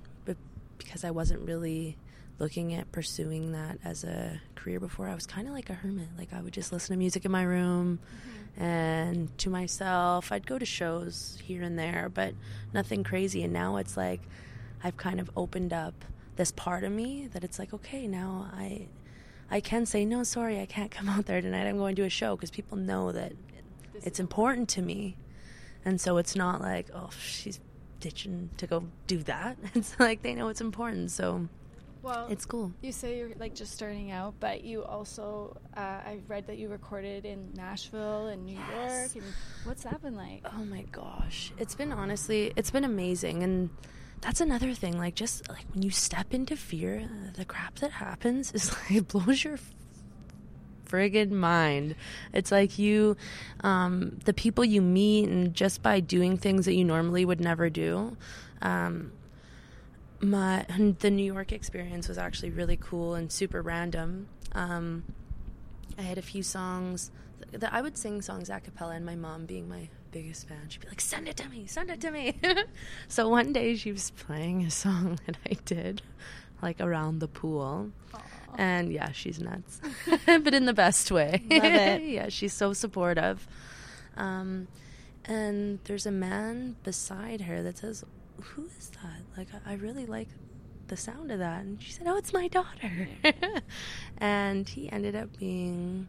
because 0.78 1.04
I 1.04 1.10
wasn't 1.10 1.46
really 1.46 1.96
looking 2.38 2.74
at 2.74 2.90
pursuing 2.92 3.52
that 3.52 3.78
as 3.84 4.04
a 4.04 4.40
career 4.54 4.80
before, 4.80 5.08
I 5.08 5.14
was 5.14 5.26
kind 5.26 5.46
of 5.46 5.54
like 5.54 5.70
a 5.70 5.74
hermit. 5.74 6.08
Like 6.18 6.32
I 6.32 6.40
would 6.40 6.52
just 6.52 6.72
listen 6.72 6.94
to 6.94 6.98
music 6.98 7.24
in 7.24 7.30
my 7.30 7.42
room 7.42 7.98
mm-hmm. 7.98 8.62
and 8.62 9.38
to 9.38 9.50
myself. 9.50 10.32
I'd 10.32 10.46
go 10.46 10.58
to 10.58 10.66
shows 10.66 11.38
here 11.42 11.62
and 11.62 11.78
there, 11.78 12.10
but 12.12 12.34
nothing 12.72 13.04
crazy. 13.04 13.42
And 13.42 13.52
now 13.52 13.76
it's 13.76 13.96
like 13.96 14.20
I've 14.82 14.96
kind 14.96 15.20
of 15.20 15.30
opened 15.36 15.72
up 15.72 16.04
this 16.36 16.50
part 16.52 16.84
of 16.84 16.92
me 16.92 17.28
that 17.32 17.44
it's 17.44 17.58
like, 17.58 17.72
okay, 17.74 18.06
now 18.06 18.50
I 18.52 18.88
I 19.50 19.60
can 19.60 19.84
say 19.84 20.06
no, 20.06 20.24
sorry, 20.24 20.60
I 20.60 20.66
can't 20.66 20.90
come 20.90 21.08
out 21.10 21.26
there 21.26 21.40
tonight. 21.40 21.66
I'm 21.66 21.78
going 21.78 21.96
to 21.96 22.04
a 22.04 22.10
show 22.10 22.36
because 22.36 22.50
people 22.50 22.78
know 22.78 23.12
that 23.12 23.32
it's 24.02 24.18
important 24.18 24.68
to 24.70 24.82
me. 24.82 25.16
And 25.84 26.00
so 26.00 26.16
it's 26.16 26.36
not 26.36 26.60
like, 26.60 26.86
oh, 26.94 27.10
she's 27.20 27.60
ditching 28.00 28.50
to 28.56 28.66
go 28.66 28.84
do 29.06 29.18
that. 29.24 29.56
It's 29.74 29.98
like 29.98 30.22
they 30.22 30.34
know 30.34 30.48
it's 30.48 30.60
important. 30.60 31.10
So 31.10 31.48
Well, 32.02 32.26
it's 32.28 32.44
cool. 32.44 32.72
You 32.82 32.90
say 32.90 33.18
you're 33.18 33.30
like 33.38 33.54
just 33.54 33.72
starting 33.72 34.10
out, 34.10 34.34
but 34.40 34.64
you 34.64 34.82
also 34.82 35.56
uh, 35.76 35.80
I 35.80 36.18
read 36.26 36.48
that 36.48 36.58
you 36.58 36.68
recorded 36.68 37.24
in 37.24 37.52
Nashville 37.54 38.26
and 38.26 38.44
New 38.44 38.56
York. 38.56 39.14
And 39.14 39.24
what's 39.64 39.84
that 39.84 40.02
been 40.02 40.16
like? 40.16 40.42
Oh 40.44 40.64
my 40.64 40.82
gosh. 40.90 41.52
It's 41.58 41.76
been 41.76 41.92
honestly, 41.92 42.52
it's 42.56 42.72
been 42.72 42.84
amazing. 42.84 43.44
And 43.44 43.70
that's 44.20 44.40
another 44.40 44.74
thing. 44.74 44.98
Like, 44.98 45.14
just 45.14 45.48
like 45.48 45.64
when 45.72 45.82
you 45.82 45.90
step 45.90 46.32
into 46.32 46.56
fear, 46.56 47.02
uh, 47.04 47.30
the 47.34 47.44
crap 47.44 47.76
that 47.76 47.92
happens 47.92 48.52
is 48.52 48.72
like, 48.90 48.90
it 48.90 49.08
blows 49.08 49.44
your 49.44 49.58
friggin' 50.86 51.30
mind. 51.30 51.94
It's 52.32 52.52
like 52.52 52.78
you, 52.78 53.16
um, 53.62 54.18
the 54.24 54.32
people 54.32 54.64
you 54.64 54.82
meet, 54.82 55.28
and 55.28 55.54
just 55.54 55.82
by 55.82 56.00
doing 56.00 56.36
things 56.36 56.66
that 56.66 56.74
you 56.74 56.84
normally 56.84 57.24
would 57.24 57.40
never 57.40 57.70
do. 57.70 58.16
Um, 58.60 59.12
my 60.22 60.64
the 61.00 61.10
New 61.10 61.24
York 61.32 61.52
experience 61.52 62.08
was 62.08 62.18
actually 62.18 62.50
really 62.50 62.78
cool 62.80 63.14
and 63.14 63.30
super 63.30 63.60
random. 63.60 64.28
Um, 64.52 65.04
I 65.98 66.02
had 66.02 66.18
a 66.18 66.22
few 66.22 66.42
songs 66.42 67.10
that 67.50 67.72
I 67.72 67.82
would 67.82 67.98
sing 67.98 68.22
songs 68.22 68.48
a 68.48 68.60
cappella, 68.60 68.94
and 68.94 69.04
my 69.04 69.16
mom, 69.16 69.44
being 69.44 69.68
my 69.68 69.88
biggest 70.10 70.48
fan, 70.48 70.68
she'd 70.68 70.80
be 70.80 70.88
like, 70.88 71.00
"Send 71.00 71.28
it 71.28 71.36
to 71.38 71.48
me, 71.48 71.66
send 71.66 71.90
it 71.90 72.00
to 72.00 72.10
me." 72.10 72.38
so 73.08 73.28
one 73.28 73.52
day 73.52 73.74
she 73.76 73.92
was 73.92 74.10
playing 74.12 74.64
a 74.64 74.70
song 74.70 75.18
that 75.26 75.36
I 75.46 75.56
did, 75.64 76.02
like 76.62 76.80
around 76.80 77.18
the 77.18 77.28
pool, 77.28 77.90
and 78.56 78.92
yeah, 78.92 79.12
she's 79.12 79.40
nuts, 79.40 79.80
but 80.26 80.54
in 80.54 80.66
the 80.66 80.72
best 80.72 81.10
way. 81.10 81.42
Love 81.50 81.64
it. 81.64 82.02
yeah, 82.02 82.28
she's 82.28 82.52
so 82.54 82.72
supportive. 82.72 83.46
Um, 84.16 84.68
and 85.24 85.78
there's 85.84 86.06
a 86.06 86.10
man 86.10 86.76
beside 86.82 87.42
her 87.42 87.62
that 87.62 87.78
says, 87.78 88.04
"Who 88.42 88.66
is 88.78 88.90
that?" 89.02 89.22
Like, 89.36 89.48
I, 89.66 89.72
I 89.72 89.74
really 89.74 90.06
like 90.06 90.28
the 90.88 90.96
sound 90.96 91.30
of 91.30 91.38
that. 91.38 91.62
And 91.62 91.82
she 91.82 91.92
said, 91.92 92.06
"Oh, 92.06 92.16
it's 92.16 92.32
my 92.32 92.48
daughter." 92.48 93.08
and 94.18 94.68
he 94.68 94.90
ended 94.90 95.16
up 95.16 95.36
being 95.38 96.08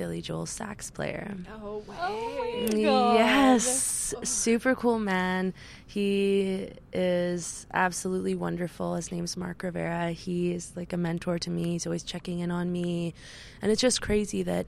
Billy 0.00 0.22
Joel's 0.22 0.50
sax 0.50 0.90
player. 0.90 1.36
Oh 1.62 1.84
way! 1.86 2.68
Yes, 2.72 4.14
super 4.24 4.74
cool 4.74 4.98
man. 4.98 5.52
He 5.86 6.70
is 6.92 7.66
absolutely 7.72 8.34
wonderful. 8.34 8.94
His 8.94 9.12
name's 9.12 9.36
Mark 9.36 9.62
Rivera. 9.62 10.12
He 10.12 10.52
is 10.52 10.72
like 10.74 10.92
a 10.92 10.96
mentor 10.96 11.38
to 11.40 11.50
me. 11.50 11.72
He's 11.72 11.86
always 11.86 12.02
checking 12.02 12.40
in 12.40 12.50
on 12.50 12.72
me, 12.72 13.14
and 13.60 13.70
it's 13.70 13.80
just 13.80 14.00
crazy 14.00 14.42
that 14.44 14.66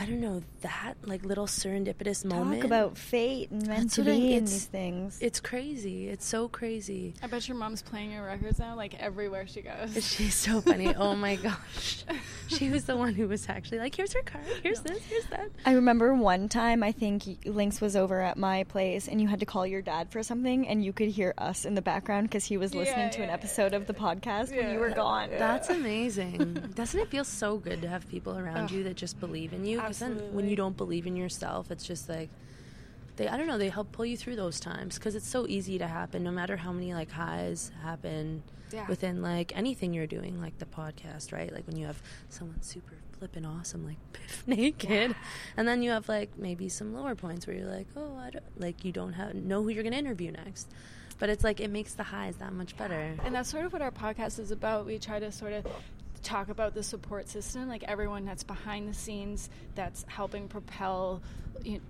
I 0.00 0.06
don't 0.06 0.20
know 0.20 0.42
that 0.60 0.94
like 1.04 1.24
little 1.24 1.46
serendipitous 1.46 2.24
moment. 2.24 2.60
Talk 2.62 2.66
about 2.66 2.96
fate 2.96 3.50
and 3.50 3.66
meant 3.66 3.80
That's 3.82 3.94
to 3.96 4.02
what 4.02 4.10
I- 4.12 4.16
be 4.16 4.26
in 4.32 4.44
it's- 4.44 4.50
these 4.52 4.64
things. 4.66 5.18
It's 5.20 5.40
crazy. 5.40 6.08
It's 6.08 6.24
so 6.24 6.48
crazy. 6.48 7.14
I 7.22 7.26
bet 7.26 7.48
your 7.48 7.56
mom's 7.56 7.82
playing 7.82 8.12
your 8.12 8.24
records 8.24 8.58
now, 8.58 8.76
like 8.76 8.94
everywhere 9.00 9.46
she 9.46 9.62
goes. 9.62 9.92
She's 10.06 10.34
so 10.34 10.60
funny. 10.60 10.94
Oh 10.96 11.14
my 11.16 11.36
gosh. 11.36 12.04
She 12.48 12.70
was 12.70 12.84
the 12.84 12.96
one 12.96 13.14
who 13.14 13.28
was 13.28 13.48
actually 13.48 13.78
like, 13.78 13.94
here's 13.94 14.12
her 14.14 14.22
card. 14.22 14.44
Here's 14.62 14.80
this. 14.80 15.02
Here's 15.04 15.26
that. 15.26 15.50
I 15.66 15.72
remember 15.72 16.14
one 16.14 16.48
time 16.48 16.82
I 16.82 16.92
think 16.92 17.24
y- 17.26 17.36
Lynx 17.44 17.80
was 17.80 17.94
over 17.96 18.20
at 18.20 18.36
my 18.38 18.64
place 18.64 19.06
and 19.08 19.20
you 19.20 19.28
had 19.28 19.40
to 19.40 19.46
call 19.46 19.66
your 19.66 19.82
dad 19.82 20.10
for 20.10 20.22
something 20.22 20.66
and 20.66 20.84
you 20.84 20.92
could 20.92 21.08
hear 21.08 21.34
us 21.38 21.64
in 21.64 21.74
the 21.74 21.82
background 21.82 22.28
because 22.28 22.44
he 22.44 22.56
was 22.56 22.74
listening 22.74 23.06
Yeah, 23.06 23.10
to 23.10 23.22
an 23.22 23.28
yeah, 23.28 23.34
episode 23.34 23.74
of 23.74 23.86
the 23.86 23.94
podcast 23.94 24.56
when 24.56 24.72
you 24.72 24.78
were 24.80 24.88
Yeah. 24.88 24.94
gone. 24.96 25.30
That's 25.38 25.68
amazing. 25.70 26.70
Doesn't 26.74 26.98
it 27.00 27.08
feel 27.08 27.24
so 27.24 27.58
good 27.58 27.82
to 27.82 27.88
have 27.88 28.08
people 28.08 28.38
around 28.38 28.70
you 28.70 28.82
that 28.84 28.96
just 28.96 29.18
believe 29.20 29.52
in 29.52 29.64
you? 29.66 29.78
Then 29.92 30.34
when 30.34 30.48
you 30.48 30.56
don't 30.56 30.76
believe 30.76 31.06
in 31.06 31.16
yourself, 31.16 31.70
it's 31.70 31.84
just 31.84 32.08
like 32.08 32.30
they 33.16 33.28
I 33.28 33.36
don't 33.36 33.46
know, 33.46 33.58
they 33.58 33.68
help 33.68 33.92
pull 33.92 34.06
you 34.06 34.16
through 34.16 34.36
those 34.36 34.60
times 34.60 34.96
because 34.98 35.14
it's 35.14 35.26
so 35.28 35.46
easy 35.48 35.78
to 35.78 35.86
happen 35.86 36.22
no 36.22 36.30
matter 36.30 36.56
how 36.56 36.72
many 36.72 36.94
like 36.94 37.10
highs 37.10 37.70
happen 37.82 38.42
Yeah. 38.72 38.86
within 38.86 39.22
like 39.22 39.56
anything 39.56 39.92
you're 39.94 40.06
doing 40.06 40.40
like 40.40 40.58
the 40.58 40.66
podcast, 40.66 41.32
right? 41.32 41.52
Like 41.52 41.66
when 41.66 41.76
you 41.76 41.86
have 41.86 42.00
someone 42.28 42.62
super 42.62 42.94
flippin' 43.18 43.44
awesome 43.44 43.84
like 43.84 43.96
Bif 44.12 44.46
Naked 44.46 45.16
and 45.56 45.66
then 45.66 45.82
you 45.82 45.90
have 45.90 46.08
like 46.08 46.30
maybe 46.38 46.68
some 46.68 46.94
lower 46.94 47.14
points 47.16 47.46
where 47.46 47.56
you're 47.56 47.66
like, 47.70 47.88
"Oh, 47.96 48.16
I 48.16 48.30
don't 48.30 48.44
like 48.60 48.84
you 48.84 48.92
don't 48.92 49.14
have 49.14 49.34
know 49.34 49.62
who 49.62 49.70
you're 49.70 49.82
going 49.82 49.92
to 49.94 49.98
interview 49.98 50.30
next." 50.30 50.68
But 51.18 51.28
it's 51.28 51.42
like 51.42 51.58
it 51.58 51.70
makes 51.70 51.94
the 51.94 52.04
highs 52.04 52.36
that 52.36 52.52
much 52.52 52.76
better. 52.76 53.16
And 53.24 53.34
that's 53.34 53.50
sort 53.50 53.64
of 53.64 53.72
what 53.72 53.82
our 53.82 53.90
podcast 53.90 54.38
is 54.38 54.52
about. 54.52 54.86
We 54.86 55.00
try 55.00 55.18
to 55.18 55.32
sort 55.32 55.52
of 55.52 55.66
talk 56.22 56.48
about 56.48 56.74
the 56.74 56.82
support 56.82 57.28
system, 57.28 57.68
like 57.68 57.82
everyone 57.84 58.24
that's 58.24 58.44
behind 58.44 58.88
the 58.88 58.94
scenes 58.94 59.48
that's 59.74 60.04
helping 60.08 60.48
propel, 60.48 61.22
you, 61.64 61.80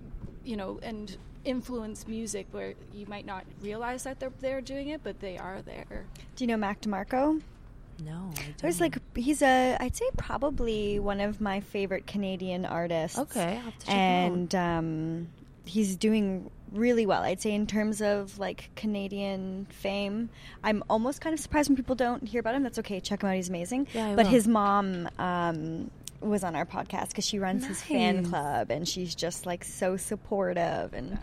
you 0.43 0.55
know, 0.57 0.79
and 0.83 1.15
influence 1.45 2.07
music 2.07 2.47
where 2.51 2.73
you 2.93 3.05
might 3.05 3.25
not 3.25 3.45
realize 3.61 4.03
that 4.03 4.19
they're 4.19 4.31
they're 4.41 4.61
doing 4.61 4.89
it, 4.89 5.01
but 5.03 5.19
they 5.19 5.37
are 5.37 5.61
there. 5.61 6.05
Do 6.35 6.43
you 6.43 6.47
know 6.47 6.57
Mac 6.57 6.81
DeMarco? 6.81 7.41
No. 8.03 8.31
I 8.37 8.53
There's 8.61 8.79
don't. 8.79 8.93
like 8.95 9.17
he's 9.17 9.41
a 9.41 9.77
I'd 9.79 9.95
say 9.95 10.05
probably 10.17 10.99
one 10.99 11.19
of 11.19 11.41
my 11.41 11.59
favorite 11.59 12.07
Canadian 12.07 12.65
artists. 12.65 13.17
Okay, 13.19 13.55
I'll 13.57 13.61
have 13.61 13.79
to 13.79 13.85
check 13.85 13.95
him 13.95 14.01
out. 14.01 14.31
and 14.33 14.55
um, 14.55 15.27
he's 15.65 15.95
doing 15.95 16.49
really 16.71 17.05
well. 17.05 17.23
I'd 17.23 17.41
say 17.41 17.53
in 17.53 17.67
terms 17.67 18.01
of 18.01 18.37
like 18.39 18.69
Canadian 18.75 19.67
fame. 19.69 20.29
I'm 20.63 20.83
almost 20.89 21.21
kind 21.21 21.33
of 21.33 21.39
surprised 21.39 21.69
when 21.69 21.75
people 21.75 21.95
don't 21.95 22.27
hear 22.27 22.39
about 22.39 22.55
him. 22.55 22.63
That's 22.63 22.79
okay. 22.79 22.99
Check 22.99 23.23
him 23.23 23.29
out. 23.29 23.35
He's 23.35 23.49
amazing. 23.49 23.87
Yeah, 23.93 24.09
I 24.09 24.15
but 24.15 24.25
will. 24.25 24.31
his 24.31 24.47
mom. 24.47 25.09
Um, 25.17 25.91
was 26.21 26.43
on 26.43 26.53
our 26.53 26.65
podcast 26.65 27.07
because 27.11 27.25
she 27.25 27.39
runs 27.39 27.65
his 27.65 27.81
fan 27.81 28.25
club 28.25 28.71
and 28.71 28.85
she's 28.85 29.15
just 29.15 29.45
like 29.45 29.63
so 29.63 29.95
supportive 29.95 30.93
and 30.93 31.17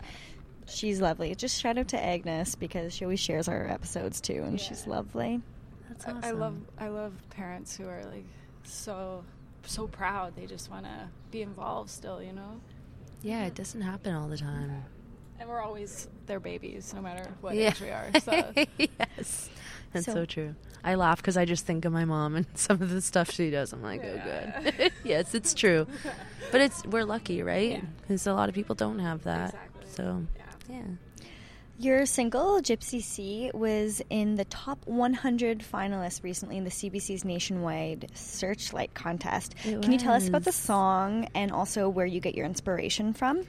she's 0.65 0.99
lovely. 0.99 1.35
Just 1.35 1.61
shout 1.61 1.77
out 1.77 1.89
to 1.89 2.03
Agnes 2.03 2.55
because 2.55 2.93
she 2.95 3.05
always 3.05 3.19
shares 3.19 3.47
our 3.47 3.67
episodes 3.67 4.19
too 4.19 4.41
and 4.43 4.59
she's 4.59 4.87
lovely. 4.87 5.39
That's 5.87 6.07
I- 6.07 6.11
awesome. 6.13 6.23
I 6.23 6.31
love 6.31 6.55
I 6.79 6.87
love 6.87 7.13
parents 7.29 7.77
who 7.77 7.87
are 7.87 8.03
like 8.05 8.25
so 8.63 9.23
so 9.67 9.85
proud. 9.85 10.35
They 10.35 10.47
just 10.47 10.71
want 10.71 10.85
to 10.85 11.09
be 11.29 11.43
involved 11.43 11.91
still, 11.91 12.19
you 12.23 12.33
know. 12.33 12.59
Yeah, 13.21 13.45
it 13.45 13.53
doesn't 13.53 13.81
happen 13.81 14.15
all 14.15 14.27
the 14.27 14.37
time. 14.37 14.83
And 15.39 15.47
we're 15.49 15.61
always 15.61 16.07
their 16.25 16.39
babies, 16.39 16.93
no 16.93 17.01
matter 17.01 17.29
what 17.41 17.55
yeah. 17.55 17.69
age 17.69 17.81
we 17.81 17.89
are. 17.89 18.09
So 18.21 18.31
yes, 18.77 19.49
that's 19.93 20.05
so, 20.05 20.13
So- 20.13 20.25
true. 20.25 20.55
I 20.83 20.95
laugh 20.95 21.17
because 21.17 21.35
I 21.35 21.43
just 21.43 21.65
think 21.65 21.83
of 21.83 21.91
my 21.91 22.05
mom 22.05 22.35
and 22.35 22.45
some 22.53 22.81
of 22.81 22.89
the 22.89 23.01
stuff 23.01 23.29
she 23.31 23.49
does. 23.49 23.73
I'm 23.73 23.81
like, 23.81 24.01
oh, 24.05 24.21
good. 24.71 24.91
yes, 25.03 25.35
it's 25.35 25.53
true. 25.53 25.85
But 26.51 26.61
it's 26.61 26.85
we're 26.85 27.03
lucky, 27.03 27.43
right? 27.43 27.71
Yeah. 27.71 27.81
Because 28.01 28.25
a 28.25 28.33
lot 28.33 28.47
of 28.47 28.55
people 28.55 28.73
don't 28.75 28.99
have 28.99 29.23
that. 29.23 29.49
Exactly. 29.49 29.85
So, 29.89 30.25
yeah. 30.69 30.83
Your 31.79 32.07
single, 32.07 32.59
Gypsy 32.59 33.03
Sea, 33.03 33.51
was 33.53 34.01
in 34.09 34.35
the 34.35 34.45
top 34.45 34.79
100 34.85 35.59
finalists 35.59 36.23
recently 36.23 36.57
in 36.57 36.63
the 36.63 36.71
CBC's 36.71 37.23
nationwide 37.23 38.09
Searchlight 38.15 38.95
contest. 38.95 39.53
It 39.63 39.83
Can 39.83 39.91
you 39.91 39.99
tell 39.99 40.13
us 40.13 40.27
about 40.27 40.43
the 40.43 40.51
song 40.51 41.27
and 41.35 41.51
also 41.51 41.87
where 41.87 42.07
you 42.07 42.19
get 42.19 42.33
your 42.33 42.47
inspiration 42.47 43.13
from? 43.13 43.43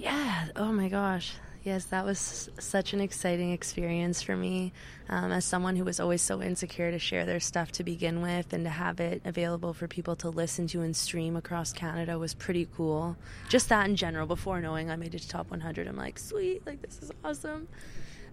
Yeah. 0.00 0.46
Oh 0.56 0.72
my 0.72 0.88
gosh. 0.88 1.34
Yes, 1.62 1.84
that 1.86 2.06
was 2.06 2.48
such 2.58 2.94
an 2.94 3.02
exciting 3.02 3.52
experience 3.52 4.22
for 4.22 4.34
me. 4.34 4.72
Um, 5.10 5.30
as 5.30 5.44
someone 5.44 5.76
who 5.76 5.84
was 5.84 6.00
always 6.00 6.22
so 6.22 6.40
insecure 6.40 6.90
to 6.90 6.98
share 6.98 7.26
their 7.26 7.38
stuff 7.40 7.70
to 7.72 7.84
begin 7.84 8.22
with 8.22 8.54
and 8.54 8.64
to 8.64 8.70
have 8.70 8.98
it 8.98 9.20
available 9.26 9.74
for 9.74 9.86
people 9.86 10.16
to 10.16 10.30
listen 10.30 10.66
to 10.68 10.80
and 10.80 10.96
stream 10.96 11.36
across 11.36 11.74
Canada 11.74 12.18
was 12.18 12.32
pretty 12.32 12.66
cool. 12.76 13.14
Just 13.50 13.68
that 13.68 13.86
in 13.90 13.94
general, 13.96 14.26
before 14.26 14.62
knowing 14.62 14.90
I 14.90 14.96
made 14.96 15.14
it 15.14 15.18
to 15.20 15.28
top 15.28 15.50
100, 15.50 15.86
I'm 15.86 15.96
like, 15.96 16.18
sweet, 16.18 16.64
like 16.66 16.80
this 16.80 16.98
is 17.02 17.12
awesome. 17.22 17.68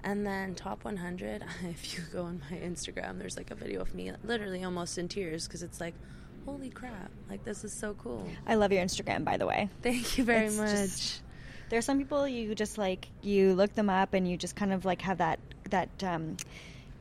And 0.06 0.26
then 0.26 0.56
top 0.56 0.86
100, 0.86 1.44
if 1.70 1.98
you 1.98 2.04
go 2.14 2.24
on 2.24 2.42
my 2.50 2.56
Instagram, 2.58 3.20
there's 3.20 3.36
like 3.36 3.52
a 3.52 3.56
video 3.56 3.82
of 3.82 3.94
me 3.94 4.10
literally 4.24 4.64
almost 4.64 4.98
in 4.98 5.10
tears 5.10 5.48
because 5.48 5.64
it's 5.64 5.82
like, 5.82 5.96
holy 6.46 6.70
crap, 6.70 7.12
like 7.30 7.44
this 7.44 7.66
is 7.66 7.74
so 7.74 7.94
cool. 7.96 8.26
I 8.46 8.56
love 8.56 8.72
your 8.72 8.86
Instagram, 8.86 9.26
by 9.26 9.36
the 9.36 9.46
way. 9.46 9.68
Thank 9.82 10.18
you 10.18 10.24
very 10.24 10.46
It's 10.46 10.56
much. 10.58 10.70
just- 10.70 11.22
There 11.70 11.78
are 11.78 11.82
some 11.82 11.98
people 11.98 12.28
you 12.28 12.56
just 12.56 12.78
like 12.78 13.08
you 13.22 13.54
look 13.54 13.74
them 13.76 13.90
up 13.90 14.14
and 14.14 14.30
you 14.30 14.38
just 14.38 14.56
kind 14.56 14.72
of 14.72 14.86
like 14.86 15.02
have 15.02 15.18
that 15.18 15.40
that 15.70 15.90
um, 16.04 16.38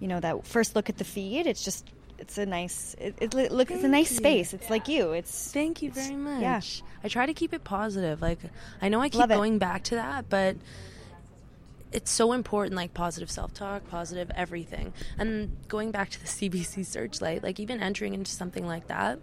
you 0.00 0.08
know 0.08 0.20
that 0.20 0.46
first 0.46 0.74
look 0.74 0.88
at 0.88 0.98
the 0.98 1.04
feed. 1.04 1.46
It's 1.46 1.64
just 1.64 1.88
it's 2.18 2.38
a 2.38 2.46
nice 2.46 2.94
it, 2.98 3.16
it 3.20 3.52
look 3.52 3.70
it's 3.70 3.84
a 3.84 3.88
nice 3.88 4.10
you. 4.10 4.16
space. 4.16 4.54
It's 4.54 4.70
like 4.70 4.88
you. 4.88 5.12
It's 5.12 5.52
Thank 5.52 5.82
you 5.82 5.90
very 5.90 6.16
much. 6.16 6.40
yeah. 6.40 6.60
I 7.04 7.08
try 7.08 7.26
to 7.26 7.34
keep 7.34 7.52
it 7.52 7.64
positive. 7.64 8.20
Like 8.20 8.38
I 8.80 8.88
know 8.88 9.00
I 9.00 9.08
keep 9.08 9.28
going 9.28 9.58
back 9.58 9.84
to 9.84 9.96
that, 9.96 10.28
but 10.28 10.56
it's 11.92 12.10
so 12.10 12.32
important 12.32 12.74
like 12.74 12.92
positive 12.94 13.30
self-talk, 13.30 13.88
positive 13.88 14.30
everything. 14.34 14.92
And 15.18 15.56
going 15.68 15.92
back 15.92 16.10
to 16.10 16.20
the 16.20 16.26
CBC 16.50 16.84
Searchlight, 16.84 17.42
like 17.42 17.60
even 17.60 17.80
entering 17.80 18.14
into 18.14 18.30
something 18.30 18.66
like 18.66 18.88
that, 18.88 19.18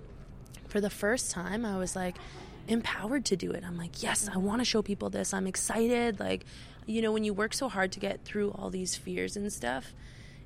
for 0.68 0.80
the 0.82 0.90
first 0.90 1.32
time 1.32 1.66
I 1.66 1.78
was 1.78 1.96
like 1.96 2.16
empowered 2.68 3.26
to 3.26 3.36
do 3.36 3.52
it. 3.52 3.64
I'm 3.66 3.78
like, 3.78 4.02
"Yes, 4.02 4.30
I 4.34 4.38
want 4.38 4.62
to 4.62 4.66
show 4.66 4.82
people 4.82 5.10
this. 5.10 5.34
I'm 5.34 5.48
excited." 5.48 6.20
Like, 6.20 6.46
you 6.86 7.02
know, 7.02 7.12
when 7.12 7.24
you 7.24 7.34
work 7.34 7.54
so 7.54 7.70
hard 7.70 7.92
to 7.94 8.00
get 8.00 8.24
through 8.26 8.52
all 8.52 8.70
these 8.70 8.96
fears 8.96 9.36
and 9.36 9.52
stuff, 9.52 9.94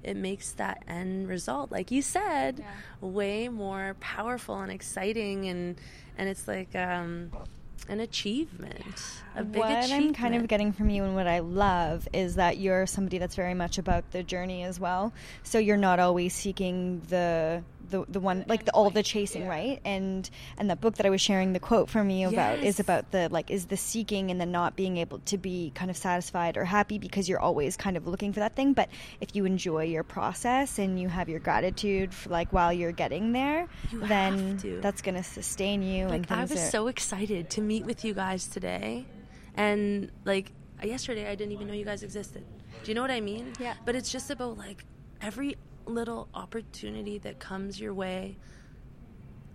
it 0.04 0.16
makes 0.16 0.52
that 0.54 0.84
end 0.88 1.28
result 1.28 1.72
like 1.72 1.92
you 1.92 2.02
said 2.02 2.64
way 3.02 3.50
more 3.50 3.96
powerful 4.00 4.62
and 4.62 4.72
exciting 4.72 5.48
and 5.48 5.76
and 6.18 6.30
it's 6.30 6.48
like 6.48 6.74
um 6.76 7.32
an 7.90 8.00
achievement 8.00 9.02
a 9.36 9.44
big 9.44 9.60
what 9.60 9.72
achievement 9.72 10.08
I'm 10.08 10.14
kind 10.14 10.36
of 10.36 10.48
getting 10.48 10.72
from 10.74 10.90
you 10.90 11.04
and 11.04 11.16
what 11.16 11.28
I 11.28 11.40
love 11.40 12.08
is 12.14 12.36
that 12.36 12.58
you're 12.58 12.86
somebody 12.86 13.18
that's 13.18 13.36
very 13.36 13.54
much 13.54 13.78
about 13.78 14.12
the 14.12 14.24
journey 14.24 14.64
as 14.64 14.80
well. 14.80 15.14
So 15.44 15.58
you're 15.58 15.78
not 15.78 16.00
always 16.00 16.34
seeking 16.34 17.02
the 17.08 17.64
the, 17.90 18.06
the 18.08 18.20
one 18.20 18.46
like 18.48 18.66
the, 18.66 18.72
all 18.72 18.90
the 18.90 19.04
chasing 19.04 19.48
right? 19.48 19.80
And 19.86 20.30
and 20.58 20.70
the 20.70 20.76
book 20.76 20.96
that 20.96 21.06
I 21.06 21.10
was 21.10 21.22
sharing 21.22 21.54
the 21.54 21.60
quote 21.60 21.90
from 21.90 22.10
you 22.10 22.28
about 22.30 22.60
is 22.60 22.80
about 22.80 23.12
the 23.12 23.30
like 23.30 23.50
is 23.52 23.66
the 23.68 23.78
seeking 23.78 24.32
and 24.32 24.40
the 24.40 24.46
not 24.46 24.76
being 24.76 24.98
able 24.98 25.20
to 25.20 25.38
be 25.38 25.72
kind 25.76 25.90
of 25.92 25.98
satisfied 25.98 26.58
or 26.58 26.66
happy 26.66 26.98
because 27.00 27.28
you're 27.30 27.40
always 27.40 27.78
kind 27.78 27.98
of 27.98 28.08
looking 28.08 28.34
for 28.34 28.40
that 28.42 28.56
thing. 28.56 28.74
But 28.74 28.90
if 29.22 29.36
you 29.36 29.46
enjoy 29.46 29.84
your 29.86 30.04
process 30.04 30.80
and 30.80 31.00
you 31.00 31.08
have 31.10 31.30
your 31.30 31.40
gratitude 31.40 32.14
for 32.14 32.30
like 32.30 32.52
while 32.54 32.72
you're 32.74 32.92
getting 32.92 33.32
there 33.32 33.68
You 33.92 34.00
then 34.08 34.58
to. 34.60 34.80
that's 34.82 35.02
going 35.02 35.16
to 35.16 35.24
sustain 35.24 35.82
you 35.84 36.08
and 36.08 36.12
like 36.30 36.32
I 36.32 36.42
was 36.42 36.52
are- 36.52 36.70
so 36.70 36.88
excited 36.88 37.50
to 37.52 37.62
meet 37.62 37.86
with 37.86 38.04
you 38.06 38.14
guys 38.14 38.48
today. 38.48 39.06
And 39.56 40.12
like 40.26 40.52
yesterday 40.84 41.30
I 41.30 41.36
didn't 41.36 41.52
even 41.54 41.68
know 41.68 41.74
you 41.74 41.86
guys 41.86 42.04
existed. 42.04 42.46
Do 42.84 42.92
you 42.92 42.96
know 42.96 43.02
what 43.02 43.12
I 43.12 43.22
mean? 43.22 43.54
Yeah. 43.60 43.74
but 43.86 43.96
it's 43.96 44.12
just 44.12 44.30
about 44.30 44.58
like 44.58 44.86
every 45.22 45.58
little 45.88 46.28
opportunity 46.34 47.18
that 47.18 47.40
comes 47.40 47.80
your 47.80 47.94
way 47.94 48.38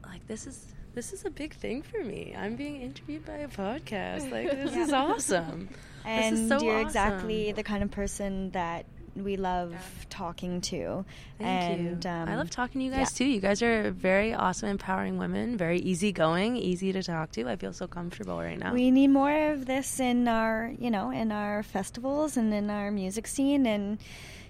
like 0.06 0.26
this 0.26 0.46
is 0.46 0.66
this 0.94 1.12
is 1.12 1.24
a 1.24 1.30
big 1.30 1.54
thing 1.54 1.82
for 1.82 2.02
me 2.02 2.34
i'm 2.38 2.56
being 2.56 2.80
interviewed 2.80 3.24
by 3.24 3.38
a 3.38 3.48
podcast 3.48 4.30
like 4.30 4.50
this 4.62 4.76
is 4.76 4.92
awesome 4.92 5.68
and 6.04 6.36
this 6.36 6.42
is 6.42 6.48
so 6.48 6.60
you're 6.64 6.76
awesome. 6.76 6.86
exactly 6.86 7.52
the 7.52 7.62
kind 7.62 7.82
of 7.82 7.90
person 7.90 8.50
that 8.50 8.84
we 9.14 9.36
love 9.36 9.74
talking 10.08 10.60
to. 10.62 11.04
Thank 11.38 11.78
and 11.78 12.04
you. 12.04 12.10
Um, 12.10 12.28
I 12.28 12.36
love 12.36 12.50
talking 12.50 12.80
to 12.80 12.84
you 12.84 12.90
guys 12.90 13.12
yeah. 13.12 13.18
too. 13.18 13.24
You 13.24 13.40
guys 13.40 13.62
are 13.62 13.90
very 13.90 14.32
awesome, 14.32 14.68
empowering 14.70 15.18
women. 15.18 15.56
Very 15.56 15.78
easygoing, 15.80 16.56
easy 16.56 16.92
to 16.92 17.02
talk 17.02 17.32
to. 17.32 17.48
I 17.48 17.56
feel 17.56 17.72
so 17.72 17.86
comfortable 17.86 18.38
right 18.38 18.58
now. 18.58 18.72
We 18.72 18.90
need 18.90 19.08
more 19.08 19.52
of 19.52 19.66
this 19.66 20.00
in 20.00 20.28
our, 20.28 20.72
you 20.78 20.90
know, 20.90 21.10
in 21.10 21.32
our 21.32 21.62
festivals 21.62 22.36
and 22.36 22.52
in 22.54 22.70
our 22.70 22.90
music 22.90 23.26
scene. 23.26 23.66
And 23.66 23.98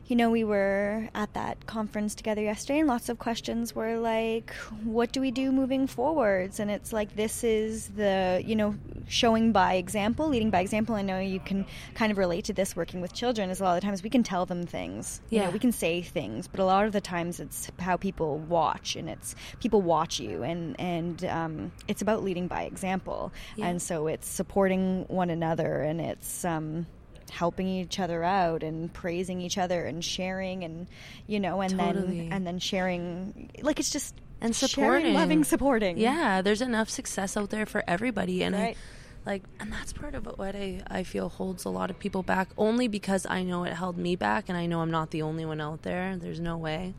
you 0.07 0.17
know, 0.17 0.31
we 0.31 0.45
were 0.45 1.09
at 1.15 1.33
that 1.35 1.67
conference 1.67 2.15
together 2.15 2.43
yesterday, 2.43 2.81
and 2.81 2.89
lots 2.89 3.09
of 3.09 3.19
questions 3.19 3.75
were 3.75 3.97
like, 3.99 4.51
what 4.85 5.13
do 5.13 5.21
we 5.21 5.31
do 5.31 5.53
moving 5.53 5.87
forwards? 5.87 6.61
And 6.61 6.71
it's 6.71 6.93
like, 6.93 7.15
this 7.17 7.45
is 7.45 7.89
the, 7.91 8.43
you 8.45 8.55
know, 8.57 8.75
showing 9.09 9.53
by 9.53 9.75
example, 9.75 10.29
leading 10.29 10.51
by 10.51 10.61
example. 10.61 10.95
I 10.97 11.03
know 11.03 11.19
you 11.19 11.41
can 11.41 11.65
kind 11.95 12.11
of 12.13 12.19
relate 12.19 12.45
to 12.47 12.53
this 12.53 12.75
working 12.77 13.01
with 13.01 13.13
children, 13.13 13.49
as 13.49 13.61
a 13.61 13.65
lot 13.65 13.75
of 13.77 13.81
the 13.81 13.87
times 13.87 14.03
we 14.03 14.11
can 14.11 14.23
tell 14.23 14.45
them 14.45 14.65
things. 14.65 15.21
You 15.31 15.39
know, 15.39 15.45
Yeah. 15.47 15.51
we 15.53 15.59
can 15.59 15.73
say 15.73 16.03
things, 16.03 16.47
but 16.49 16.61
a 16.61 16.65
lot 16.65 16.85
of 16.85 16.93
the 16.93 17.01
times 17.01 17.41
it's 17.41 17.71
how 17.79 17.97
people 17.97 18.39
watch, 18.39 18.97
and 18.97 19.09
it's 19.09 19.35
people 19.61 19.83
watch 19.83 20.21
you, 20.21 20.43
and, 20.43 20.79
and 20.81 21.25
um, 21.25 21.73
it's 21.89 22.03
about 22.03 22.23
leading 22.23 22.49
by 22.49 22.65
example. 22.65 23.33
Yeah. 23.57 23.69
And 23.69 23.81
so 23.81 24.09
it's 24.09 24.29
supporting 24.29 25.05
one 25.09 25.31
another, 25.31 25.81
and 25.83 26.01
it's, 26.01 26.45
um, 26.45 26.87
helping 27.33 27.67
each 27.67 27.99
other 27.99 28.23
out 28.23 28.63
and 28.63 28.93
praising 28.93 29.41
each 29.41 29.57
other 29.59 29.85
and 29.87 30.05
sharing 30.05 30.63
and 30.65 30.87
you 31.27 31.41
know 31.41 31.61
and 31.63 31.79
Totally. 31.79 32.19
then 32.21 32.33
and 32.33 32.47
then 32.47 32.59
sharing 32.59 33.51
like 33.63 33.81
it's 33.81 33.91
just 33.91 34.15
and 34.41 34.55
sharing, 34.55 34.69
supporting 34.71 35.15
loving 35.15 35.45
supporting. 35.45 35.99
yeah 35.99 36.43
there's 36.43 36.61
enough 36.61 36.91
success 36.91 37.37
out 37.37 37.51
there 37.51 37.67
for 37.67 37.83
everybody. 37.89 38.43
And 38.45 38.55
Right. 38.55 38.77
I, 38.77 39.29
like 39.31 39.43
and 39.61 39.73
that's 39.73 39.93
part 39.93 40.15
of 40.15 40.27
what 40.37 40.55
I, 40.57 40.83
I 40.89 41.05
feel 41.05 41.29
holds 41.29 41.65
a 41.65 41.71
lot 41.71 41.91
of 41.91 41.99
people 41.99 42.23
back 42.25 42.49
only 42.59 42.89
because 42.89 43.25
i 43.31 43.45
know 43.45 43.63
it 43.63 43.73
held 43.73 43.97
me 43.97 44.17
back 44.17 44.49
and 44.49 44.59
i 44.59 44.67
know 44.67 44.81
i'm 44.81 44.91
not 44.91 45.11
the 45.13 45.23
only 45.23 45.45
one 45.45 45.61
out 45.61 45.83
there. 45.83 46.17
There's 46.17 46.41
no 46.41 46.57
way 46.59 46.95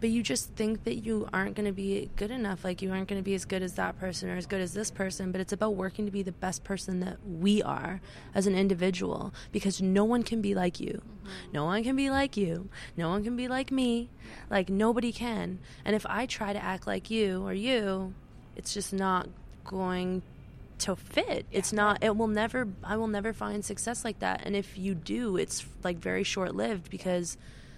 but 0.00 0.10
you 0.10 0.22
just 0.22 0.50
think 0.54 0.84
that 0.84 0.96
you 0.96 1.28
aren't 1.32 1.54
going 1.54 1.66
to 1.66 1.72
be 1.72 2.10
good 2.16 2.30
enough 2.30 2.64
like 2.64 2.82
you 2.82 2.90
aren't 2.90 3.08
going 3.08 3.20
to 3.20 3.24
be 3.24 3.34
as 3.34 3.44
good 3.44 3.62
as 3.62 3.74
that 3.74 3.98
person 3.98 4.28
or 4.30 4.36
as 4.36 4.46
good 4.46 4.60
as 4.60 4.72
this 4.72 4.90
person 4.90 5.30
but 5.30 5.40
it's 5.40 5.52
about 5.52 5.74
working 5.74 6.06
to 6.06 6.10
be 6.10 6.22
the 6.22 6.32
best 6.32 6.64
person 6.64 7.00
that 7.00 7.18
we 7.26 7.62
are 7.62 8.00
as 8.34 8.46
an 8.46 8.54
individual 8.54 9.32
because 9.52 9.80
no 9.82 10.04
one 10.04 10.22
can 10.22 10.40
be 10.40 10.54
like 10.54 10.80
you. 10.80 11.02
Mm-hmm. 11.02 11.52
No 11.52 11.64
one 11.64 11.82
can 11.82 11.96
be 11.96 12.10
like 12.10 12.36
you. 12.36 12.68
No 12.96 13.08
one 13.08 13.22
can 13.22 13.36
be 13.36 13.48
like 13.48 13.70
me. 13.70 14.08
Like 14.48 14.68
nobody 14.68 15.12
can. 15.12 15.58
And 15.84 15.94
if 15.94 16.06
i 16.06 16.26
try 16.26 16.52
to 16.52 16.62
act 16.62 16.86
like 16.86 17.10
you 17.10 17.46
or 17.46 17.52
you 17.52 18.14
it's 18.56 18.74
just 18.74 18.92
not 18.92 19.28
going 19.64 20.22
to 20.78 20.96
fit. 20.96 21.46
It's 21.50 21.72
not 21.72 22.02
it 22.02 22.16
will 22.16 22.28
never 22.28 22.68
i 22.82 22.96
will 22.96 23.08
never 23.08 23.32
find 23.32 23.64
success 23.64 24.04
like 24.04 24.20
that. 24.20 24.42
And 24.44 24.56
if 24.56 24.78
you 24.78 24.94
do 24.94 25.36
it's 25.36 25.66
like 25.84 25.98
very 25.98 26.24
short 26.24 26.54
lived 26.54 26.90
because 26.90 27.36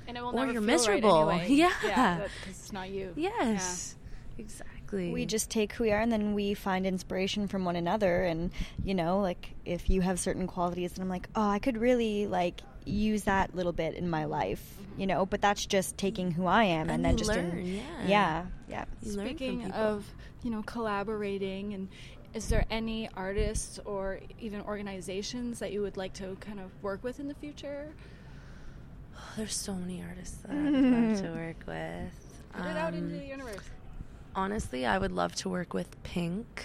And 0.08 0.16
it 0.16 0.20
will 0.20 0.30
Or 0.30 0.46
never 0.46 0.52
you're 0.52 0.60
feel 0.62 0.68
right 0.68 0.72
miserable. 1.02 1.30
anyway. 1.30 1.48
Yeah. 1.82 2.16
because 2.16 2.30
it's 2.50 2.72
not 2.72 2.90
you. 2.90 3.12
Yes, 3.16 3.96
exactly. 4.38 5.12
we 5.12 5.26
just 5.26 5.50
take 5.50 5.72
who 5.74 5.84
we 5.84 5.92
are 5.92 6.00
and 6.00 6.10
then 6.12 6.34
we 6.34 6.54
find 6.54 6.86
inspiration 6.86 7.48
from 7.48 7.64
one 7.64 7.76
another 7.76 8.22
and 8.24 8.50
you 8.84 8.94
know 8.94 9.20
like 9.20 9.50
if 9.64 9.88
you 9.88 10.00
have 10.00 10.18
certain 10.20 10.46
qualities 10.46 10.92
and 10.94 11.02
i'm 11.02 11.08
like 11.08 11.28
oh 11.34 11.48
i 11.48 11.58
could 11.58 11.76
really 11.78 12.26
like 12.26 12.60
use 12.84 13.24
that 13.24 13.54
little 13.54 13.72
bit 13.72 13.94
in 13.94 14.08
my 14.10 14.24
life 14.24 14.62
mm-hmm. 14.82 15.00
you 15.00 15.06
know 15.06 15.24
but 15.24 15.40
that's 15.40 15.64
just 15.64 15.96
taking 15.96 16.30
who 16.30 16.46
i 16.46 16.64
am 16.64 16.82
and, 16.90 16.90
And 16.90 17.04
then 17.04 17.12
you 17.12 17.18
just 17.18 17.30
in, 17.32 17.66
yeah. 17.66 17.82
yeah 18.06 18.46
yeah 18.68 18.84
You 19.02 19.12
learn 19.12 19.26
from 19.28 19.36
Speaking 19.36 19.70
of, 19.72 20.04
you 20.42 20.50
know, 20.50 20.62
collaborating 20.62 21.74
and 21.74 21.88
is 22.34 22.48
there 22.48 22.64
any 22.70 23.08
artists 23.16 23.78
or 23.84 24.18
even 24.40 24.60
organizations 24.62 25.58
that 25.60 25.72
you 25.72 25.82
would 25.82 25.96
like 25.96 26.14
to 26.14 26.36
kind 26.40 26.58
of 26.60 26.70
work 26.82 27.04
with 27.04 27.20
in 27.20 27.28
the 27.28 27.34
future? 27.34 27.92
there's 29.36 29.54
so 29.54 29.74
many 29.74 30.02
artists 30.02 30.36
that 30.42 30.50
I'd 30.52 30.72
love 30.72 31.20
to 31.22 31.30
work 31.34 31.56
with. 31.66 32.12
Put 32.54 32.66
it 32.66 32.76
out 32.76 32.94
into 32.94 33.14
Um, 33.14 33.18
the 33.18 33.24
universe. 33.26 33.64
honestly, 34.34 34.84
I 34.86 34.98
would 34.98 35.12
love 35.12 35.34
to 35.36 35.48
work 35.48 35.72
with 35.74 36.02
Pink. 36.02 36.64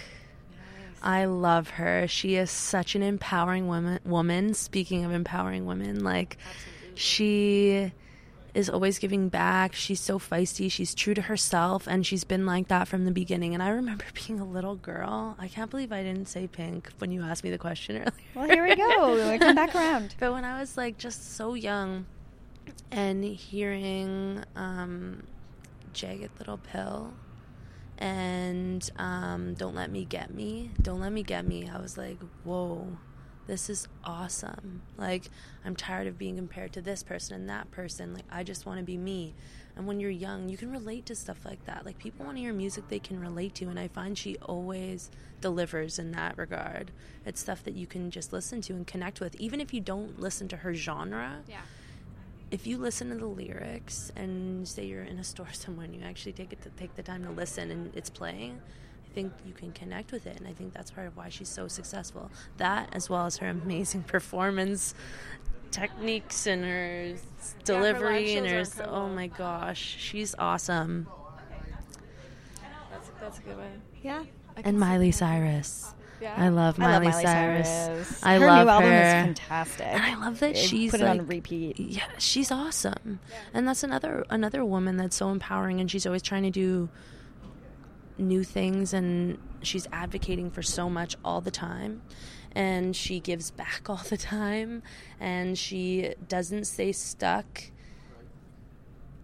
I 1.00 1.26
love 1.26 1.70
her. 1.70 2.08
She 2.08 2.34
is 2.34 2.50
such 2.50 2.94
an 2.96 3.02
empowering 3.02 3.68
woman. 3.68 4.00
Woman. 4.04 4.52
Speaking 4.54 5.04
of 5.04 5.12
empowering 5.12 5.64
women, 5.64 6.02
like 6.02 6.36
she 6.94 7.92
is 8.52 8.68
always 8.68 8.98
giving 8.98 9.28
back. 9.28 9.74
She's 9.74 10.00
so 10.00 10.18
feisty. 10.18 10.70
She's 10.70 10.94
true 10.96 11.14
to 11.14 11.22
herself, 11.22 11.86
and 11.86 12.04
she's 12.04 12.24
been 12.24 12.44
like 12.46 12.66
that 12.68 12.88
from 12.88 13.04
the 13.04 13.12
beginning. 13.12 13.54
And 13.54 13.62
I 13.62 13.68
remember 13.68 14.04
being 14.26 14.40
a 14.40 14.44
little 14.44 14.74
girl. 14.74 15.36
I 15.38 15.46
can't 15.46 15.70
believe 15.70 15.92
I 15.92 16.02
didn't 16.02 16.26
say 16.26 16.48
Pink 16.48 16.88
when 16.98 17.12
you 17.12 17.22
asked 17.22 17.44
me 17.44 17.50
the 17.50 17.58
question 17.58 17.96
earlier. 17.98 18.12
well 18.34 18.46
here 18.48 18.66
we 18.66 18.74
go 18.74 19.30
we 19.30 19.38
come 19.38 19.54
back 19.54 19.74
around 19.76 20.14
But 20.20 20.32
when 20.32 20.44
I 20.44 20.58
was 20.58 20.76
like 20.76 20.98
just 20.98 21.36
so 21.36 21.54
young 21.54 22.06
and 22.90 23.24
hearing 23.24 24.44
um, 24.56 25.24
Jagged 25.92 26.30
Little 26.38 26.58
Pill 26.58 27.12
and 27.98 28.88
um, 28.96 29.54
Don't 29.54 29.74
Let 29.74 29.90
Me 29.90 30.04
Get 30.04 30.32
Me, 30.32 30.70
Don't 30.80 31.00
Let 31.00 31.12
Me 31.12 31.22
Get 31.22 31.46
Me, 31.46 31.68
I 31.68 31.80
was 31.80 31.98
like, 31.98 32.18
whoa, 32.44 32.98
this 33.46 33.68
is 33.68 33.88
awesome. 34.04 34.82
Like, 34.96 35.30
I'm 35.64 35.74
tired 35.74 36.06
of 36.06 36.18
being 36.18 36.36
compared 36.36 36.72
to 36.74 36.82
this 36.82 37.02
person 37.02 37.34
and 37.34 37.48
that 37.48 37.70
person. 37.70 38.14
Like, 38.14 38.26
I 38.30 38.44
just 38.44 38.66
want 38.66 38.78
to 38.78 38.84
be 38.84 38.96
me. 38.96 39.34
And 39.74 39.86
when 39.86 40.00
you're 40.00 40.10
young, 40.10 40.48
you 40.48 40.56
can 40.56 40.70
relate 40.70 41.06
to 41.06 41.14
stuff 41.14 41.44
like 41.44 41.64
that. 41.64 41.86
Like, 41.86 41.98
people 41.98 42.26
want 42.26 42.36
to 42.36 42.42
hear 42.42 42.52
music 42.52 42.88
they 42.88 42.98
can 42.98 43.18
relate 43.18 43.54
to. 43.56 43.66
And 43.66 43.78
I 43.78 43.88
find 43.88 44.18
she 44.18 44.36
always 44.38 45.10
delivers 45.40 45.98
in 45.98 46.12
that 46.12 46.36
regard. 46.36 46.90
It's 47.24 47.40
stuff 47.40 47.64
that 47.64 47.74
you 47.74 47.86
can 47.86 48.10
just 48.10 48.32
listen 48.32 48.60
to 48.62 48.74
and 48.74 48.86
connect 48.86 49.18
with, 49.20 49.34
even 49.36 49.60
if 49.60 49.72
you 49.72 49.80
don't 49.80 50.20
listen 50.20 50.46
to 50.48 50.58
her 50.58 50.74
genre 50.74 51.38
Yeah. 51.48 51.60
If 52.50 52.66
you 52.66 52.78
listen 52.78 53.10
to 53.10 53.16
the 53.16 53.26
lyrics 53.26 54.10
and 54.16 54.66
say 54.66 54.84
you're 54.86 55.02
in 55.02 55.18
a 55.18 55.24
store 55.24 55.48
somewhere 55.52 55.84
and 55.86 55.94
you 55.94 56.02
actually 56.02 56.32
take 56.32 56.52
it 56.52 56.62
to 56.62 56.70
take 56.70 56.94
the 56.96 57.02
time 57.02 57.24
to 57.24 57.30
listen 57.30 57.70
and 57.70 57.94
it's 57.94 58.10
playing, 58.10 58.60
I 59.10 59.14
think 59.14 59.32
you 59.46 59.52
can 59.52 59.72
connect 59.72 60.12
with 60.12 60.26
it, 60.26 60.36
and 60.38 60.46
I 60.46 60.52
think 60.52 60.74
that's 60.74 60.90
part 60.90 61.06
of 61.06 61.16
why 61.16 61.28
she's 61.30 61.48
so 61.48 61.66
successful. 61.66 62.30
That, 62.58 62.90
as 62.92 63.08
well 63.10 63.26
as 63.26 63.38
her 63.38 63.48
amazing 63.48 64.02
performance 64.14 64.94
techniques 65.70 66.46
and 66.46 66.64
her 66.64 67.12
s- 67.14 67.54
Yeah, 67.66 67.74
her 67.74 67.80
delivery 67.92 68.34
and 68.36 68.46
her 68.46 68.64
oh 68.86 69.08
my 69.08 69.26
gosh, 69.26 69.96
she's 69.98 70.34
awesome. 70.38 71.06
That's, 72.90 73.10
that's 73.20 73.38
a 73.38 73.42
good 73.42 73.56
one. 73.58 73.82
yeah 74.02 74.24
And 74.56 74.76
see 74.76 74.80
Miley 74.80 75.10
that. 75.10 75.16
Cyrus. 75.16 75.94
Yeah. 76.20 76.34
I 76.36 76.48
love 76.48 76.78
I 76.78 76.82
Miley, 76.82 77.06
love 77.06 77.14
Miley 77.14 77.24
Cyrus. 77.24 77.68
Cyrus. 77.68 78.24
I 78.24 78.38
her 78.38 78.46
love 78.46 78.66
new 78.66 78.70
album 78.70 78.90
her. 78.90 78.96
is 78.96 79.12
fantastic. 79.12 79.86
And 79.86 80.02
I 80.02 80.14
love 80.16 80.40
that 80.40 80.54
They 80.54 80.60
she's 80.60 80.90
put 80.90 81.00
it 81.00 81.06
on 81.06 81.26
repeat. 81.26 81.78
Yeah, 81.78 82.08
she's 82.18 82.50
awesome. 82.50 83.20
And 83.54 83.68
that's 83.68 83.82
another 83.82 84.24
another 84.30 84.64
woman 84.64 84.96
that's 84.96 85.16
so 85.16 85.30
empowering 85.30 85.80
and 85.80 85.90
she's 85.90 86.06
always 86.06 86.22
trying 86.22 86.42
to 86.44 86.50
do 86.50 86.88
new 88.18 88.42
things 88.42 88.92
and 88.92 89.38
she's 89.62 89.86
advocating 89.92 90.50
for 90.50 90.62
so 90.62 90.90
much 90.90 91.16
all 91.24 91.40
the 91.40 91.50
time. 91.50 92.02
And 92.52 92.96
she 92.96 93.20
gives 93.20 93.50
back 93.50 93.88
all 93.88 94.02
the 94.08 94.16
time 94.16 94.82
and 95.20 95.56
she 95.56 96.14
doesn't 96.26 96.64
stay 96.64 96.92
stuck 96.92 97.64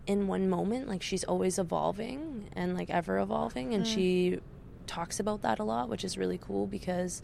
in 0.07 0.27
one 0.27 0.49
moment 0.49 0.87
like 0.87 1.03
she's 1.03 1.25
always 1.25 1.59
evolving 1.59 2.49
and 2.53 2.77
like 2.77 2.91
ever 2.91 3.19
evolving 3.19 3.73
and 3.73 3.85
mm. 3.87 3.95
she 3.95 4.39
talks 4.87 5.21
about 5.21 5.43
that 5.43 5.59
a 5.59 5.65
lot 5.65 5.89
which 5.89 6.05
is 6.05 6.17
really 6.19 6.39
cool 6.39 6.67
because 6.67 7.23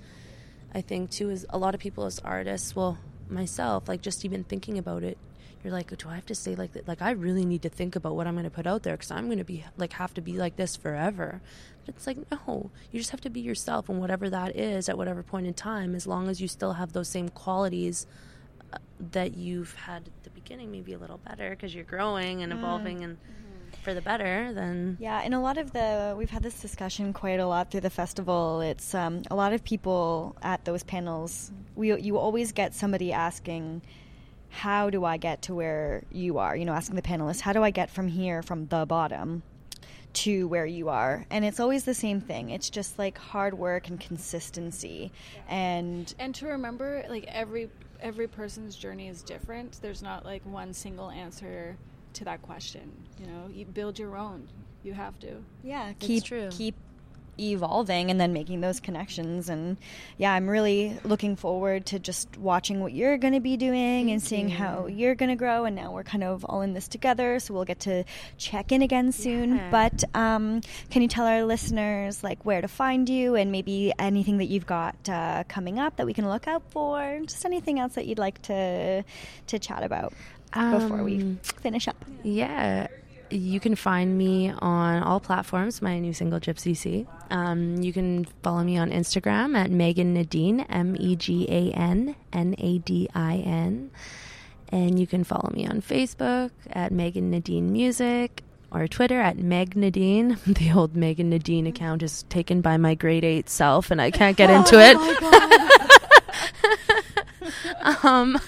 I 0.73 0.81
think 0.81 1.11
too 1.11 1.31
is 1.31 1.47
a 1.51 1.59
lot 1.59 1.75
of 1.75 1.81
people 1.81 2.05
as 2.05 2.19
artists, 2.21 2.77
well, 2.77 2.99
myself, 3.29 3.89
like 3.89 4.03
just 4.03 4.25
even 4.25 4.45
thinking 4.45 4.79
about 4.79 5.03
it, 5.03 5.19
you're 5.63 5.73
like, 5.73 5.97
do 5.97 6.09
I 6.09 6.15
have 6.15 6.27
to 6.27 6.35
say 6.35 6.55
like 6.55 6.73
that? 6.73 6.89
Like 6.89 7.03
I 7.03 7.11
really 7.11 7.45
need 7.45 7.63
to 7.63 7.69
think 7.69 7.97
about 7.97 8.15
what 8.15 8.27
I'm 8.27 8.35
going 8.35 8.45
to 8.45 8.51
put 8.51 8.67
out 8.67 8.83
there 8.83 8.95
because 8.95 9.11
I'm 9.11 9.27
going 9.27 9.39
to 9.39 9.45
be 9.45 9.65
like 9.77 9.95
have 9.95 10.15
to 10.15 10.21
be 10.21 10.35
like 10.35 10.57
this 10.57 10.77
forever. 10.77 11.41
But 11.85 11.97
it's 11.97 12.07
like 12.07 12.19
no, 12.31 12.71
you 12.91 13.01
just 13.01 13.11
have 13.11 13.21
to 13.23 13.31
be 13.31 13.41
yourself 13.41 13.89
and 13.89 14.01
whatever 14.01 14.31
that 14.31 14.57
is 14.57 14.89
at 14.89 14.97
whatever 14.97 15.23
point 15.23 15.47
in 15.47 15.55
time, 15.55 15.95
as 15.95 16.07
long 16.07 16.29
as 16.29 16.41
you 16.41 16.49
still 16.49 16.75
have 16.75 16.93
those 16.93 17.09
same 17.09 17.29
qualities 17.29 18.07
uh, 18.73 18.79
that 19.13 19.37
you've 19.37 19.75
had 19.75 20.07
at 20.07 20.23
the 20.23 20.31
beginning, 20.31 20.71
maybe 20.71 20.93
a 20.93 20.99
little 20.99 21.19
better 21.19 21.51
because 21.51 21.75
you're 21.75 21.85
growing 21.85 22.43
and 22.43 22.53
evolving 22.53 23.03
and 23.05 23.19
for 23.81 23.95
the 23.95 24.01
better. 24.01 24.53
Then 24.53 24.97
Yeah, 25.01 25.21
and 25.23 25.35
a 25.35 25.41
lot 25.41 25.59
of 25.59 25.73
the 25.73 26.15
we've 26.17 26.31
had 26.31 26.43
this 26.43 26.61
discussion 26.61 27.13
quite 27.13 27.41
a 27.41 27.47
lot 27.47 27.71
through 27.71 27.81
the 27.81 27.91
festival. 27.91 28.61
It's 28.61 28.95
um, 28.95 29.23
a 29.31 29.35
lot 29.35 29.53
of 29.53 29.65
people 29.65 30.37
at 30.43 30.65
those 30.65 30.83
panels. 30.83 31.53
We 31.75 31.99
you 32.01 32.19
always 32.19 32.53
get 32.53 32.75
somebody 32.75 33.13
asking, 33.13 33.83
"How 34.51 34.91
do 34.91 35.05
I 35.05 35.17
get 35.17 35.43
to 35.43 35.55
where 35.55 36.05
you 36.11 36.39
are?" 36.39 36.57
You 36.57 36.65
know, 36.65 36.73
asking 36.73 36.97
the 36.97 37.03
panelists, 37.03 37.41
"How 37.41 37.53
do 37.53 37.63
I 37.63 37.71
get 37.71 37.91
from 37.91 38.09
here, 38.09 38.43
from 38.43 38.67
the 38.67 38.87
bottom?" 38.87 39.43
to 40.13 40.49
where 40.49 40.67
you 40.67 40.89
are 40.89 41.25
and 41.31 41.45
it's 41.45 41.61
always 41.61 41.85
the 41.85 41.95
same 41.95 42.21
thing 42.21 42.51
it's 42.51 42.69
just 42.69 42.99
like 42.99 43.17
hard 43.17 43.55
work 43.55 43.89
and 43.89 44.01
consistency 44.01 45.13
and 45.49 46.15
and 46.19 46.35
to 46.35 46.47
remember 46.47 47.05
like 47.09 47.25
every 47.29 47.71
every 48.01 48.27
person's 48.27 48.75
journey 48.75 49.07
is 49.07 49.23
different 49.23 49.79
there's 49.83 50.03
not 50.03 50.25
like 50.25 50.45
one 50.45 50.73
single 50.73 51.11
answer 51.11 51.77
to 52.15 52.25
that 52.25 52.43
question 52.43 52.91
you 53.21 53.27
know? 53.27 53.49
You 53.53 53.67
build 53.67 53.99
your 53.99 54.17
own. 54.17 54.49
You 54.83 54.95
have 54.95 55.19
to. 55.21 55.45
Yeah 55.63 55.93
keep 55.99 56.25
true. 56.25 56.49
keep 56.51 56.75
evolving 57.39 58.11
and 58.11 58.21
then 58.21 58.35
making 58.35 58.61
those 58.61 58.81
connections. 58.81 59.49
And 59.49 59.77
yeah 60.19 60.33
i'm 60.35 60.49
really 60.49 60.99
looking 61.05 61.37
forward 61.37 61.87
to 61.87 61.99
just 61.99 62.37
watching 62.37 62.81
what 62.81 62.93
you're 62.93 63.17
going 63.17 63.33
to 63.33 63.41
be 63.41 63.57
doing 63.57 64.07
Thank 64.07 64.11
and 64.11 64.23
seeing 64.23 64.49
you. 64.51 64.57
how 64.57 64.87
you're 64.87 65.15
going 65.15 65.29
to 65.31 65.37
grow. 65.37 65.65
And 65.65 65.77
now 65.77 65.93
we're 65.93 66.03
kind 66.03 66.25
of 66.25 66.45
all 66.45 66.61
in 66.63 66.73
this 66.75 66.89
together 66.89 67.39
so 67.41 67.55
we'll 67.55 67.65
get 67.65 67.81
to 67.81 68.05
check 68.39 68.73
in 68.73 68.83
again 68.83 69.13
soon. 69.13 69.57
Yeah. 69.57 69.71
but 69.71 70.05
um, 70.15 70.61
can 70.91 71.03
you 71.03 71.09
tell 71.09 71.27
our 71.27 71.45
listeners 71.45 72.23
like 72.23 72.45
where 72.45 72.61
to 72.61 72.69
find 72.69 73.09
you 73.09 73.37
and 73.37 73.53
maybe 73.53 73.93
anything 73.99 74.39
that 74.39 74.47
you've 74.47 74.67
got 74.67 74.97
uh, 75.09 75.45
coming 75.49 75.79
up 75.79 75.97
that 75.97 76.07
we 76.07 76.13
can 76.15 76.29
look 76.29 76.47
out 76.47 76.63
for? 76.71 77.21
Just 77.25 77.45
anything 77.45 77.79
else 77.79 77.95
that 77.95 78.07
you'd 78.07 78.19
like 78.19 78.41
to 78.43 79.03
to 79.47 79.59
chat 79.59 79.83
about 79.83 80.13
um, 80.55 80.81
before 80.81 81.03
we 81.03 81.17
um, 81.17 81.41
finish 81.61 81.89
up 81.89 82.05
yeah 82.23 82.87
you 83.31 83.61
can 83.61 83.77
find 83.77 84.19
me 84.19 84.51
on 84.51 85.03
all 85.03 85.21
platforms, 85.21 85.81
my 85.81 85.99
new 85.99 86.13
single 86.13 86.41
Gypsy 86.41 86.77
Sea. 86.77 87.07
Um, 87.31 87.77
you 87.77 87.93
can 87.93 88.25
follow 88.43 88.65
me 88.65 88.77
on 88.77 88.91
Instagram 88.91 89.57
at 89.57 89.71
Megan 89.71 90.15
Nadine, 90.15 90.61
M 90.61 90.97
E 90.99 91.17
G 91.17 91.47
A 91.49 91.71
N 91.73 92.17
N 92.33 92.55
A 92.59 92.79
D 92.79 93.09
I 93.15 93.37
N. 93.37 93.91
And 94.71 94.99
you 94.99 95.07
can 95.07 95.25
follow 95.25 95.51
me 95.53 95.67
on 95.67 95.81
Facebook 95.83 96.51
at 96.71 96.93
Megan 96.93 97.31
Nadine 97.31 97.73
Music 97.73 98.43
or 98.71 98.87
Twitter 98.87 99.21
at 99.21 99.37
Meg 99.37 99.77
Nadine. 99.77 100.39
The 100.47 100.73
old 100.73 100.95
Megan 100.97 101.31
Nadine 101.31 101.67
account 101.67 102.03
is 102.03 102.25
taken 102.25 102.61
by 102.61 102.77
my 102.77 102.95
grade 102.95 103.25
eight 103.25 103.49
self, 103.49 103.91
and 103.91 104.01
I 104.01 104.11
can't 104.11 104.37
get 104.37 104.51
into 104.57 104.77
oh 104.77 105.17
it. 107.83 108.05
um, 108.05 108.39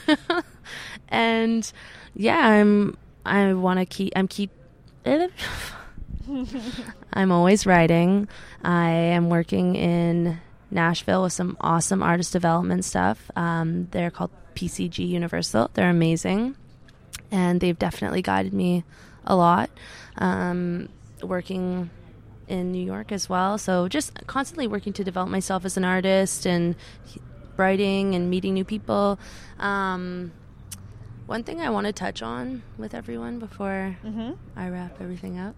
and 1.12 1.70
yeah, 2.14 2.38
I'm. 2.38 2.96
I 3.25 3.53
want 3.53 3.79
to 3.79 3.87
keep. 3.87 4.12
I'm 4.16 4.27
keep 4.27 4.51
I'm 7.12 7.31
always 7.31 7.66
writing. 7.66 8.27
I 8.64 8.90
am 8.90 9.29
working 9.29 9.77
in 9.77 10.40
Nashville 10.70 11.22
with 11.22 11.33
some 11.33 11.57
awesome 11.61 12.03
artist 12.03 12.33
development 12.33 12.85
stuff. 12.85 13.31
Um, 13.37 13.88
they're 13.90 14.11
called 14.11 14.31
PCG 14.55 15.07
Universal. 15.07 15.70
They're 15.75 15.90
amazing, 15.90 16.57
and 17.31 17.61
they've 17.61 17.79
definitely 17.79 18.22
guided 18.22 18.53
me 18.53 18.85
a 19.25 19.37
lot. 19.37 19.70
Um, 20.18 20.88
working 21.22 21.90
in 22.48 22.72
New 22.72 22.85
York 22.85 23.12
as 23.12 23.29
well, 23.29 23.59
so 23.59 23.88
just 23.88 24.27
constantly 24.27 24.66
working 24.66 24.92
to 24.94 25.05
develop 25.05 25.29
myself 25.29 25.64
as 25.64 25.77
an 25.77 25.85
artist 25.85 26.46
and 26.46 26.75
writing 27.57 28.14
and 28.14 28.31
meeting 28.31 28.55
new 28.55 28.64
people. 28.64 29.18
Um, 29.59 30.33
one 31.32 31.42
thing 31.44 31.62
I 31.62 31.70
want 31.70 31.86
to 31.86 31.94
touch 31.94 32.20
on 32.20 32.62
with 32.76 32.92
everyone 32.92 33.38
before 33.38 33.96
mm-hmm. 34.04 34.32
I 34.54 34.68
wrap 34.68 35.00
everything 35.00 35.38
up 35.38 35.56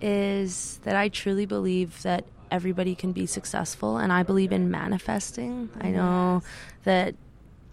is 0.00 0.80
that 0.84 0.96
I 0.96 1.10
truly 1.10 1.44
believe 1.44 2.02
that 2.04 2.24
everybody 2.50 2.94
can 2.94 3.12
be 3.12 3.26
successful, 3.26 3.98
and 3.98 4.10
I 4.10 4.22
believe 4.22 4.50
in 4.50 4.70
manifesting. 4.70 5.68
Yes. 5.74 5.84
I 5.84 5.90
know 5.90 6.42
that 6.84 7.14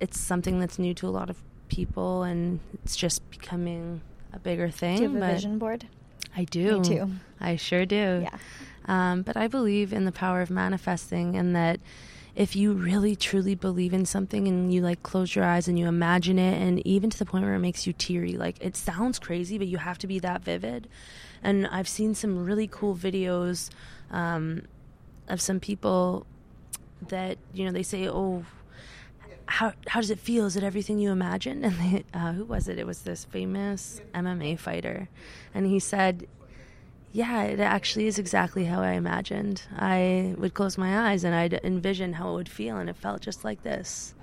it's 0.01 0.19
something 0.19 0.59
that's 0.59 0.77
new 0.77 0.93
to 0.95 1.07
a 1.07 1.13
lot 1.19 1.29
of 1.29 1.37
people, 1.69 2.23
and 2.23 2.59
it's 2.73 2.97
just 2.97 3.27
becoming 3.29 4.01
a 4.33 4.39
bigger 4.39 4.69
thing. 4.69 4.97
Do 4.97 5.03
you 5.03 5.13
have 5.13 5.23
a 5.23 5.33
vision 5.35 5.57
board? 5.57 5.87
I 6.35 6.43
do. 6.43 6.81
Me 6.81 6.83
too. 6.83 7.11
I 7.39 7.55
sure 7.55 7.85
do. 7.85 8.23
Yeah. 8.23 8.37
Um, 8.87 9.21
but 9.21 9.37
I 9.37 9.47
believe 9.47 9.93
in 9.93 10.03
the 10.03 10.11
power 10.11 10.41
of 10.41 10.49
manifesting, 10.49 11.37
and 11.37 11.55
that 11.55 11.79
if 12.35 12.55
you 12.55 12.73
really 12.73 13.15
truly 13.15 13.55
believe 13.55 13.93
in 13.93 14.05
something 14.05 14.47
and 14.47 14.73
you 14.73 14.81
like 14.81 15.01
close 15.03 15.35
your 15.35 15.45
eyes 15.45 15.67
and 15.67 15.79
you 15.79 15.87
imagine 15.87 16.37
it 16.37 16.61
and 16.61 16.85
even 16.85 17.09
to 17.09 17.17
the 17.17 17.25
point 17.25 17.43
where 17.43 17.55
it 17.55 17.59
makes 17.59 17.87
you 17.87 17.93
teary 17.93 18.33
like 18.33 18.57
it 18.59 18.75
sounds 18.75 19.19
crazy 19.19 19.57
but 19.57 19.67
you 19.67 19.77
have 19.77 19.97
to 19.97 20.07
be 20.07 20.19
that 20.19 20.43
vivid 20.43 20.87
and 21.41 21.65
i've 21.67 21.87
seen 21.87 22.13
some 22.13 22.43
really 22.43 22.67
cool 22.67 22.95
videos 22.95 23.69
um, 24.11 24.61
of 25.27 25.39
some 25.39 25.59
people 25.59 26.25
that 27.07 27.37
you 27.53 27.65
know 27.65 27.71
they 27.71 27.83
say 27.83 28.07
oh 28.07 28.43
how 29.47 29.73
how 29.87 30.01
does 30.01 30.09
it 30.09 30.19
feel? 30.19 30.45
Is 30.45 30.55
it 30.55 30.63
everything 30.63 30.99
you 30.99 31.11
imagined? 31.11 31.63
And 31.65 31.75
they, 31.75 32.03
uh, 32.13 32.33
who 32.33 32.45
was 32.45 32.67
it? 32.67 32.79
It 32.79 32.87
was 32.87 33.03
this 33.03 33.25
famous 33.25 34.01
MMA 34.13 34.57
fighter, 34.59 35.07
and 35.53 35.65
he 35.65 35.79
said 35.79 36.27
yeah, 37.15 37.43
it 37.43 37.61
actually 37.61 38.07
is 38.07 38.19
exactly 38.19 38.65
how 38.65 38.81
I 38.81 38.91
imagined. 38.91 39.61
I 39.77 40.35
would 40.37 40.53
close 40.53 40.77
my 40.77 41.11
eyes 41.11 41.23
and 41.23 41.33
I'd 41.33 41.53
envision 41.63 42.11
how 42.11 42.31
it 42.31 42.33
would 42.33 42.49
feel, 42.49 42.75
and 42.75 42.89
it 42.89 42.97
felt 42.97 43.21
just 43.21 43.45
like 43.45 43.63
this. 43.63 44.13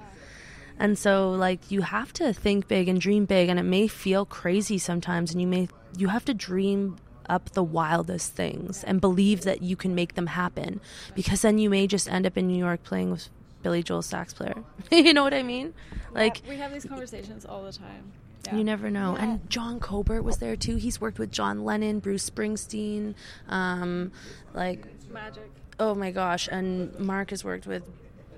And 0.78 0.98
so, 0.98 1.30
like, 1.30 1.70
you 1.70 1.80
have 1.80 2.12
to 2.14 2.34
think 2.34 2.68
big 2.68 2.88
and 2.88 3.00
dream 3.00 3.24
big, 3.24 3.48
and 3.48 3.58
it 3.58 3.62
may 3.62 3.88
feel 3.88 4.26
crazy 4.26 4.76
sometimes, 4.76 5.32
and 5.32 5.40
you 5.40 5.46
may 5.46 5.68
you 5.96 6.08
have 6.08 6.26
to 6.26 6.34
dream 6.34 6.96
up 7.30 7.52
the 7.52 7.62
wildest 7.62 8.34
things 8.34 8.84
and 8.84 9.00
believe 9.00 9.40
that 9.44 9.62
you 9.62 9.74
can 9.74 9.94
make 9.94 10.14
them 10.14 10.26
happen, 10.26 10.78
because 11.14 11.40
then 11.40 11.56
you 11.56 11.70
may 11.70 11.86
just 11.86 12.10
end 12.10 12.26
up 12.26 12.36
in 12.36 12.46
New 12.46 12.58
York 12.58 12.82
playing 12.82 13.10
with 13.10 13.30
Billy 13.62 13.82
Joel 13.82 14.02
sax 14.02 14.34
player. 14.34 14.62
you 14.90 15.14
know 15.14 15.22
what 15.22 15.32
I 15.32 15.42
mean? 15.42 15.72
Like 16.12 16.42
we 16.46 16.56
have 16.56 16.74
these 16.74 16.84
conversations 16.84 17.46
all 17.46 17.62
the 17.64 17.72
time. 17.72 18.12
Yeah. 18.46 18.56
You 18.56 18.64
never 18.64 18.90
know. 18.90 19.16
Yeah. 19.16 19.24
And 19.24 19.50
John 19.50 19.80
Colbert 19.80 20.22
was 20.22 20.38
there 20.38 20.56
too. 20.56 20.76
He's 20.76 21.00
worked 21.00 21.18
with 21.18 21.30
John 21.30 21.64
Lennon, 21.64 22.00
Bruce 22.00 22.28
Springsteen, 22.28 23.14
um, 23.48 24.12
like 24.54 24.86
Magic. 25.10 25.50
Oh 25.78 25.94
my 25.94 26.10
gosh! 26.10 26.48
And 26.50 26.98
Mark 26.98 27.30
has 27.30 27.44
worked 27.44 27.66
with 27.66 27.84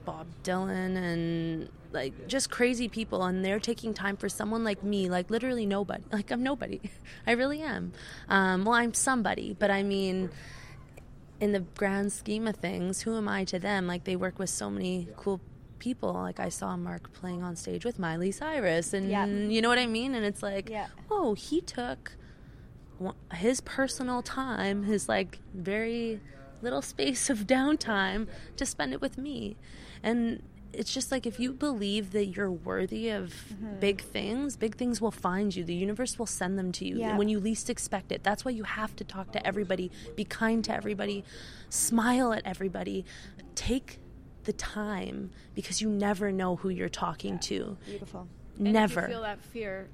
Bob 0.05 0.27
Dylan 0.43 0.97
and 0.97 1.69
like 1.95 2.27
just 2.27 2.51
crazy 2.51 2.89
people 2.89 3.23
and 3.23 3.45
they're 3.45 3.61
taking 3.61 3.95
time 3.95 4.17
for 4.17 4.29
someone 4.29 4.65
like 4.65 4.83
me 4.83 5.09
like 5.09 5.31
literally 5.31 5.65
nobody 5.65 6.03
like 6.13 6.31
i'm 6.33 6.43
nobody 6.43 6.81
i 7.27 7.31
really 7.31 7.63
am 7.63 7.93
um, 8.29 8.65
well 8.65 8.75
i'm 8.75 8.93
somebody 8.93 9.57
but 9.57 9.71
i 9.71 9.83
mean 9.83 10.29
in 11.41 11.53
the 11.53 11.61
grand 11.61 12.13
scheme 12.13 12.49
of 12.49 12.57
things 12.57 13.03
who 13.03 13.17
am 13.17 13.29
i 13.29 13.45
to 13.45 13.61
them 13.61 13.87
like 13.87 14.03
they 14.05 14.17
work 14.17 14.41
with 14.41 14.51
so 14.51 14.69
many 14.69 15.07
cool 15.17 15.41
people. 15.85 16.15
Like 16.15 16.41
I 16.41 16.49
saw 16.49 16.77
Mark 16.77 17.13
playing 17.13 17.43
on 17.43 17.57
stage 17.57 17.85
with 17.85 17.99
Miley 17.99 18.33
Cyrus, 18.33 18.95
and 18.95 19.11
yeah. 19.11 19.27
you 19.27 19.61
know 19.61 19.69
what 19.69 19.79
I 19.79 19.87
mean. 19.87 20.15
And 20.15 20.25
it's 20.25 20.43
like, 20.43 20.71
yeah. 20.71 20.87
oh, 21.11 21.35
he 21.35 21.61
took 21.61 22.13
his 23.35 23.61
personal 23.61 24.23
time, 24.23 24.85
his 24.85 25.09
like 25.09 25.41
very 25.53 26.21
little 26.63 26.81
space 26.81 27.29
of 27.29 27.41
downtime 27.47 28.27
to 28.57 28.65
spend 28.65 28.95
it 28.95 29.03
with 29.03 29.19
me, 29.19 29.57
and 30.03 30.43
it's 30.73 30.93
just 30.93 31.13
like 31.13 31.25
if 31.27 31.39
you 31.39 31.53
believe 31.53 32.11
that 32.13 32.27
you're 32.27 32.51
worthy 32.51 33.11
of 33.11 33.33
mm-hmm. 33.53 33.79
big 33.79 34.01
things, 34.01 34.57
big 34.57 34.75
things 34.77 35.01
will 35.01 35.13
find 35.13 35.55
you. 35.55 35.65
The 35.65 35.75
universe 35.75 36.19
will 36.19 36.27
send 36.27 36.59
them 36.59 36.73
to 36.73 36.85
you 36.85 36.99
yeah. 36.99 37.17
when 37.17 37.29
you 37.29 37.39
least 37.39 37.71
expect 37.71 38.11
it. 38.11 38.25
That's 38.25 38.45
why 38.45 38.53
you 38.53 38.65
have 38.65 38.97
to 38.97 39.05
talk 39.05 39.31
to 39.33 39.47
everybody, 39.47 39.93
be 40.17 40.25
kind 40.25 40.65
to 40.65 40.75
everybody, 40.75 41.25
smile 41.69 42.33
at 42.33 42.43
everybody, 42.45 43.05
take 43.55 44.01
the 44.45 44.53
time 44.53 45.31
because 45.55 45.81
you 45.81 45.89
never 45.89 46.33
know 46.33 46.57
who 46.57 46.69
you're 46.69 46.89
talking 46.89 47.35
yeah. 47.35 47.41
to. 47.41 47.77
Beautiful. 47.87 48.29
And 48.59 48.73
never 48.73 49.09
feel 49.09 49.23
that 49.23 49.43
fear 49.43 49.89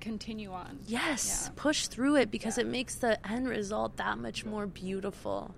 continue 0.00 0.52
on. 0.52 0.78
Yes, 0.86 1.44
yeah. 1.46 1.52
push 1.56 1.88
through 1.88 2.16
it 2.16 2.30
because 2.30 2.56
yeah. 2.56 2.64
it 2.64 2.68
makes 2.68 2.94
the 2.96 3.18
end 3.28 3.48
result 3.48 3.96
that 3.96 4.18
much 4.18 4.44
more 4.44 4.66
beautiful. 4.66 5.54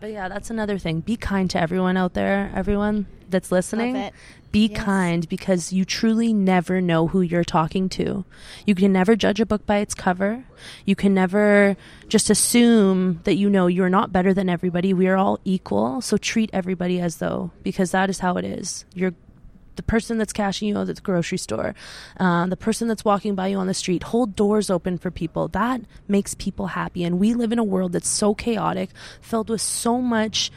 But 0.00 0.12
yeah, 0.12 0.28
that's 0.28 0.50
another 0.50 0.78
thing. 0.78 1.00
Be 1.00 1.16
kind 1.16 1.50
to 1.50 1.60
everyone 1.60 1.96
out 1.96 2.14
there, 2.14 2.52
everyone 2.54 3.06
that's 3.28 3.50
listening. 3.50 4.10
Be 4.52 4.66
yes. 4.66 4.80
kind 4.80 5.28
because 5.28 5.72
you 5.72 5.84
truly 5.84 6.32
never 6.32 6.80
know 6.80 7.08
who 7.08 7.22
you're 7.22 7.42
talking 7.42 7.88
to. 7.88 8.24
You 8.66 8.76
can 8.76 8.92
never 8.92 9.16
judge 9.16 9.40
a 9.40 9.46
book 9.46 9.66
by 9.66 9.78
its 9.78 9.94
cover. 9.94 10.44
You 10.84 10.94
can 10.94 11.12
never 11.12 11.76
just 12.06 12.30
assume 12.30 13.20
that 13.24 13.34
you 13.34 13.50
know 13.50 13.66
you're 13.66 13.88
not 13.88 14.12
better 14.12 14.32
than 14.32 14.48
everybody. 14.48 14.94
We 14.94 15.08
are 15.08 15.16
all 15.16 15.40
equal. 15.44 16.00
So 16.02 16.16
treat 16.16 16.50
everybody 16.52 17.00
as 17.00 17.16
though, 17.16 17.50
because 17.64 17.90
that 17.90 18.08
is 18.10 18.20
how 18.20 18.36
it 18.36 18.44
is. 18.44 18.84
You're 18.94 19.14
the 19.76 19.82
person 19.82 20.18
that's 20.18 20.32
cashing 20.32 20.68
you 20.68 20.78
out 20.78 20.88
at 20.88 20.96
the 20.96 21.02
grocery 21.02 21.38
store, 21.38 21.74
uh, 22.18 22.46
the 22.46 22.56
person 22.56 22.88
that's 22.88 23.04
walking 23.04 23.34
by 23.34 23.48
you 23.48 23.56
on 23.56 23.66
the 23.66 23.74
street. 23.74 24.02
Hold 24.04 24.36
doors 24.36 24.70
open 24.70 24.98
for 24.98 25.10
people. 25.10 25.48
That 25.48 25.80
makes 26.08 26.34
people 26.34 26.68
happy. 26.68 27.04
And 27.04 27.18
we 27.18 27.34
live 27.34 27.52
in 27.52 27.58
a 27.58 27.64
world 27.64 27.92
that's 27.92 28.08
so 28.08 28.34
chaotic, 28.34 28.90
filled 29.20 29.50
with 29.50 29.60
so 29.60 30.00
much 30.00 30.50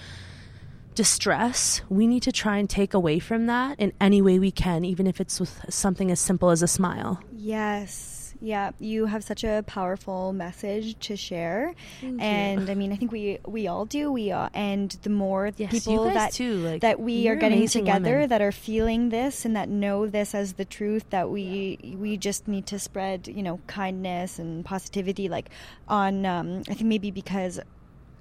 distress. 0.96 1.82
We 1.90 2.08
need 2.08 2.24
to 2.24 2.32
try 2.32 2.58
and 2.58 2.70
take 2.70 2.94
away 2.94 3.20
from 3.20 3.46
that 3.46 3.80
in 3.80 3.94
any 4.02 4.22
way 4.22 4.40
we 4.40 4.52
can, 4.52 4.84
even 4.84 5.06
if 5.08 5.22
it's 5.22 5.40
with 5.40 5.66
something 5.70 6.12
as 6.12 6.20
simple 6.20 6.50
as 6.50 6.64
a 6.64 6.68
smile. 6.68 7.22
Yes. 7.32 8.27
Yeah, 8.42 8.72
you 8.80 9.06
have 9.06 9.24
such 9.24 9.44
a 9.44 9.64
powerful 9.66 10.34
message 10.34 10.98
to 11.08 11.16
share, 11.16 11.74
Thank 12.02 12.22
and 12.22 12.68
you. 12.68 12.72
I 12.72 12.76
mean, 12.76 12.92
I 12.94 12.96
think 12.96 13.12
we 13.12 13.40
we 13.46 13.68
all 13.68 13.86
do. 13.86 14.12
We 14.12 14.32
uh, 14.32 14.50
and 14.54 14.92
the 15.02 15.10
more 15.10 15.52
yes, 15.58 15.72
people 15.72 16.06
that 16.06 16.34
too, 16.34 16.58
like, 16.58 16.82
that 16.82 17.00
we 17.00 17.28
are 17.28 17.36
getting 17.36 17.68
together 17.68 18.12
women. 18.12 18.30
that 18.30 18.42
are 18.42 18.52
feeling 18.52 19.10
this 19.10 19.46
and 19.46 19.56
that 19.56 19.70
know 19.70 20.08
this 20.08 20.36
as 20.36 20.54
the 20.54 20.66
truth, 20.66 21.10
that 21.10 21.30
we 21.30 21.96
we 21.98 22.18
just 22.18 22.48
need 22.48 22.66
to 22.68 22.80
spread, 22.80 23.28
you 23.28 23.44
know, 23.44 23.60
kindness 23.68 24.40
and 24.40 24.64
positivity. 24.64 25.30
Like 25.30 25.50
on, 25.88 26.26
um, 26.26 26.64
I 26.70 26.74
think 26.74 26.86
maybe 26.86 27.12
because 27.12 27.60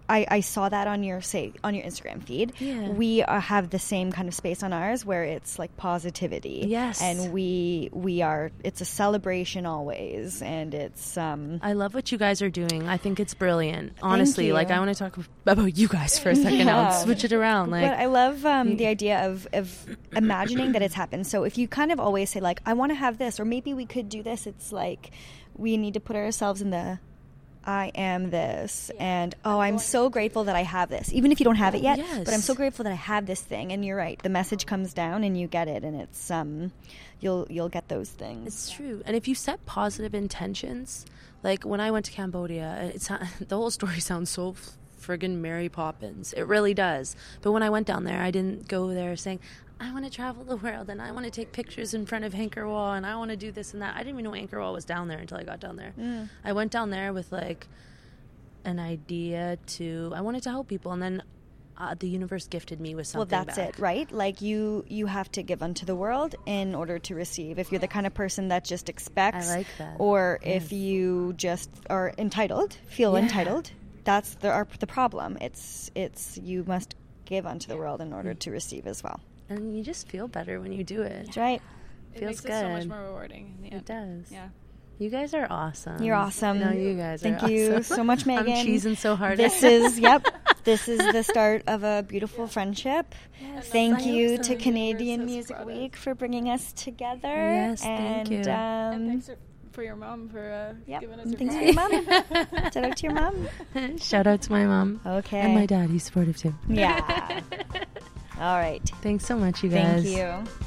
I, 0.09 0.27
I 0.31 0.41
saw 0.41 0.69
that 0.69 0.87
on 0.87 1.03
your 1.03 1.21
say 1.21 1.53
on 1.65 1.75
your 1.75 1.85
Instagram 1.85 2.23
feed. 2.23 2.53
Yeah. 2.59 2.89
We 2.89 3.23
uh, 3.23 3.41
have 3.41 3.71
the 3.71 3.79
same 3.79 4.13
kind 4.13 4.29
of 4.29 4.35
space 4.35 4.63
on 4.63 4.73
ours 4.73 5.05
where 5.05 5.25
it's 5.25 5.59
like 5.59 5.77
positivity. 5.77 6.65
Yes. 6.67 7.03
and 7.03 7.33
we 7.33 7.91
we 7.93 8.23
are 8.23 8.51
it's 8.65 8.81
a 8.81 8.85
celebration 8.85 9.67
always, 9.67 10.43
and 10.43 10.75
it's 10.75 11.17
um. 11.17 11.59
I 11.63 11.73
love 11.73 11.95
what 11.95 12.13
you 12.13 12.19
guys 12.19 12.43
are 12.43 12.51
doing. 12.51 12.89
I 12.89 12.97
think 12.97 13.21
it's 13.21 13.35
brilliant. 13.35 13.93
Honestly, 14.03 14.53
like. 14.53 14.71
I 14.71 14.79
want 14.79 14.91
to 14.91 14.99
talk 14.99 15.19
about 15.47 15.77
you 15.77 15.89
guys 15.89 16.19
for 16.19 16.31
a 16.31 16.37
second. 16.37 16.67
Yeah. 16.67 16.89
I'll 16.89 16.93
switch 16.93 17.25
it 17.25 17.33
around. 17.33 17.71
Like 17.71 17.91
but 17.91 17.99
I 17.99 18.07
love 18.07 18.45
um, 18.45 18.77
the 18.77 18.87
idea 18.87 19.27
of, 19.27 19.47
of 19.53 19.97
imagining 20.15 20.73
that 20.73 20.83
it's 20.83 20.95
happened. 20.95 21.27
So 21.27 21.45
if 21.45 21.57
you 21.59 21.69
kind 21.69 21.93
of 21.93 22.01
always 22.01 22.31
say 22.31 22.41
like, 22.41 22.61
"I 22.67 22.75
want 22.75 22.91
to 22.91 22.97
have 22.97 23.19
this," 23.19 23.41
or 23.41 23.45
maybe 23.45 23.75
we 23.75 23.87
could 23.87 24.09
do 24.09 24.23
this, 24.23 24.47
it's 24.47 24.73
like 24.73 25.11
we 25.57 25.77
need 25.77 25.95
to 25.95 26.01
put 26.01 26.17
ourselves 26.17 26.61
in 26.61 26.71
the 26.71 26.99
I 27.67 27.91
am 27.95 28.31
this, 28.31 28.91
and 28.99 29.35
oh, 29.45 29.59
I'm 29.59 29.79
so 29.79 30.09
grateful 30.09 30.45
that 30.45 30.55
I 30.55 30.63
have 30.63 30.89
this. 30.89 31.13
Even 31.13 31.33
if 31.33 31.41
you 31.41 31.45
don't 31.45 31.57
have 31.57 31.75
it 31.75 31.83
yet, 31.83 31.99
but 32.25 32.33
I'm 32.33 32.41
so 32.41 32.55
grateful 32.55 32.85
that 32.85 32.93
I 32.93 32.97
have 32.97 33.27
this 33.27 33.43
thing. 33.43 33.73
And 33.73 33.85
you're 33.85 33.97
right, 33.97 34.23
the 34.23 34.29
message 34.29 34.67
comes 34.67 34.93
down, 34.95 35.25
and 35.25 35.39
you 35.39 35.49
get 35.49 35.67
it, 35.67 35.83
and 35.83 36.01
it's 36.01 36.31
um, 36.31 36.71
you'll 37.21 37.47
you'll 37.51 37.69
get 37.69 37.89
those 37.89 38.09
things. 38.09 38.47
It's 38.47 38.71
true. 38.71 39.03
And 39.05 39.17
if 39.17 39.27
you 39.27 39.35
set 39.35 39.67
positive 39.67 40.15
intentions, 40.15 41.05
like 41.43 41.65
when 41.65 41.81
I 41.81 41.91
went 41.91 42.05
to 42.07 42.13
Cambodia, 42.13 42.91
it's 42.95 43.09
the 43.41 43.57
whole 43.57 43.71
story 43.71 43.99
sounds 44.01 44.31
so 44.31 44.55
friggin' 45.01 45.37
Mary 45.37 45.69
Poppins. 45.69 46.33
It 46.33 46.43
really 46.43 46.75
does. 46.75 47.17
But 47.43 47.53
when 47.53 47.63
I 47.63 47.71
went 47.71 47.87
down 47.87 48.05
there, 48.05 48.21
I 48.21 48.31
didn't 48.31 48.69
go 48.69 48.89
there 48.89 49.17
saying, 49.17 49.41
I 49.79 49.93
want 49.93 50.05
to 50.07 50.11
travel 50.11 50.43
the 50.45 50.57
world 50.57 50.89
and 50.89 51.03
I 51.03 51.13
want 51.13 51.25
to 51.27 51.31
take 51.31 51.53
pictures 51.53 51.93
in 51.93 52.07
front 52.07 52.25
of 52.25 52.33
Angkor 52.33 52.67
Wat 52.69 52.97
and 52.97 53.05
I 53.07 53.17
want 53.17 53.31
to 53.31 53.37
do 53.37 53.53
this 53.53 53.73
and 53.75 53.83
that. 53.83 53.95
I 53.95 53.99
didn't 53.99 54.19
even 54.19 54.25
know 54.25 54.31
Angkor 54.31 54.61
Wat 54.61 54.73
was 54.73 54.85
down 54.87 55.09
there 55.09 55.19
until 55.19 55.37
I 55.39 55.43
got 55.45 55.61
down 55.61 55.77
there. 55.77 55.93
Mm. 55.99 56.29
I 56.45 56.53
went 56.53 56.73
down 56.73 56.91
there 56.91 57.13
with 57.13 57.31
like 57.31 57.67
an 58.65 58.79
idea 58.79 59.59
to, 59.67 60.13
I 60.15 60.23
wanted 60.23 60.43
to 60.45 60.51
help 60.51 60.69
people. 60.69 60.93
And 60.93 61.03
then 61.03 61.23
uh, 61.79 61.95
the 61.99 62.09
universe 62.09 62.47
gifted 62.47 62.81
me 62.81 62.95
with 62.95 63.07
something. 63.07 63.29
Well, 63.37 63.45
that's 63.45 63.59
back. 63.59 63.69
it, 63.69 63.79
right? 63.79 64.11
Like 64.11 64.41
you 64.41 64.87
you 64.89 65.05
have 65.05 65.31
to 65.33 65.43
give 65.43 65.63
unto 65.63 65.85
the 65.85 65.95
world 65.95 66.35
in 66.47 66.75
order 66.75 66.99
to 67.01 67.15
receive. 67.15 67.59
If 67.59 67.71
you're 67.71 67.79
the 67.79 67.87
kind 67.87 68.07
of 68.07 68.15
person 68.15 68.49
that 68.49 68.65
just 68.65 68.89
expects, 68.89 69.51
I 69.51 69.57
like 69.59 69.67
that. 69.77 69.97
or 69.99 70.39
if 70.43 70.73
you 70.73 71.35
just 71.37 71.69
are 71.91 72.15
entitled, 72.17 72.73
feel 72.89 73.13
Yeah. 73.13 73.25
entitled, 73.25 73.71
that's 74.05 74.37
the 74.37 74.51
our, 74.51 74.67
the 74.81 74.87
problem. 74.87 75.37
It's 75.43 75.91
it's 75.95 76.39
you 76.39 76.65
must 76.67 76.95
give 77.27 77.45
unto 77.45 77.69
the 77.69 77.77
world 77.77 78.01
in 78.01 78.15
order 78.15 78.33
to 78.33 78.51
receive 78.51 78.87
as 78.87 79.05
well. 79.05 79.21
And 79.49 79.77
you 79.77 79.83
just 79.85 80.09
feel 80.09 80.29
better 80.29 80.61
when 80.61 80.73
you 80.73 80.83
do 80.85 81.03
it. 81.03 81.27
That's 81.27 81.37
right. 81.37 81.63
It 82.15 82.21
Feels 82.21 82.41
good. 82.41 82.51
it 82.53 82.61
so 82.61 82.69
much 82.71 82.87
more 82.87 83.03
rewarding. 83.03 83.59
In 83.65 83.71
the 83.71 83.77
It 83.77 83.85
does. 83.87 84.31
Yeah. 84.33 84.49
You 84.99 85.11
guys 85.11 85.35
are 85.35 85.47
awesome. 85.51 86.03
You're 86.03 86.15
awesome. 86.15 86.59
No, 86.59 86.71
you 86.73 86.95
guys 86.95 87.23
are 87.23 87.29
awesome. 87.29 87.39
Thank 87.39 87.43
are 87.43 87.51
you 87.55 87.71
awesome. 87.75 87.97
so 87.97 88.03
much, 88.05 88.25
Megan. 88.27 88.49
I'm 88.51 88.67
cheesing 88.67 88.97
so 88.97 89.15
hard. 89.15 89.37
This 89.39 89.63
is 89.63 89.99
yep. 90.01 90.27
This 90.65 90.89
is 90.89 90.99
the 90.99 91.23
start 91.23 91.63
of 91.67 91.85
a 91.85 92.03
beautiful 92.03 92.47
friendship. 92.47 93.15
Thank 93.61 94.07
you 94.07 94.37
hope 94.37 94.43
to. 94.47 94.57
Canadian 94.57 95.27
Music 95.27 95.55
brought. 95.55 95.67
Week 95.67 95.97
for 95.97 96.15
bringing 96.15 96.49
us 96.49 96.73
together. 96.73 97.29
Yes, 97.29 97.85
and, 97.85 98.27
thank 98.27 98.31
you. 98.47 98.51
Um, 98.51 98.57
and 98.57 99.09
thanks 99.09 99.27
for, 99.27 99.37
for 99.73 99.83
your 99.83 99.97
mom 99.97 100.31
for 100.31 100.51
uh, 100.51 100.75
Yep. 100.87 101.01
giving 101.03 101.21
us 101.21 101.27
and 101.27 101.41
your 101.41 101.51
thanks 101.51 101.55
for 101.55 101.63
your 101.63 102.35
mom. 102.35 102.73
Shout 102.73 102.85
out 102.85 102.97
to 102.97 103.03
your 103.07 103.13
mom. 103.13 103.99
Shout 103.99 104.27
out 104.27 104.41
to 104.43 104.51
my 104.51 104.65
mom. 104.65 105.01
Okay. 105.07 105.41
And 105.41 105.55
my 105.55 105.67
dad. 105.67 105.91
He's 105.91 106.05
supportive 106.05 106.39
too. 106.39 106.55
Yeah. 106.69 107.43
All 108.39 108.57
right. 108.57 108.83
Thanks 109.03 109.25
so 109.25 109.37
much, 109.37 109.63
you 109.63 109.71
guys. 109.71 110.03
Thank 110.05 110.17
you. 110.17 110.67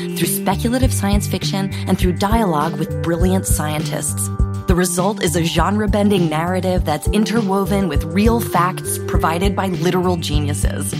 through 0.21 0.29
speculative 0.29 0.93
science 0.93 1.27
fiction 1.27 1.73
and 1.87 1.97
through 1.97 2.13
dialogue 2.13 2.77
with 2.77 3.01
brilliant 3.01 3.47
scientists. 3.47 4.29
The 4.67 4.75
result 4.75 5.23
is 5.23 5.35
a 5.35 5.43
genre 5.43 5.87
bending 5.87 6.29
narrative 6.29 6.85
that's 6.85 7.07
interwoven 7.07 7.87
with 7.87 8.03
real 8.03 8.39
facts 8.39 8.99
provided 9.07 9.55
by 9.55 9.69
literal 9.69 10.17
geniuses. 10.17 10.93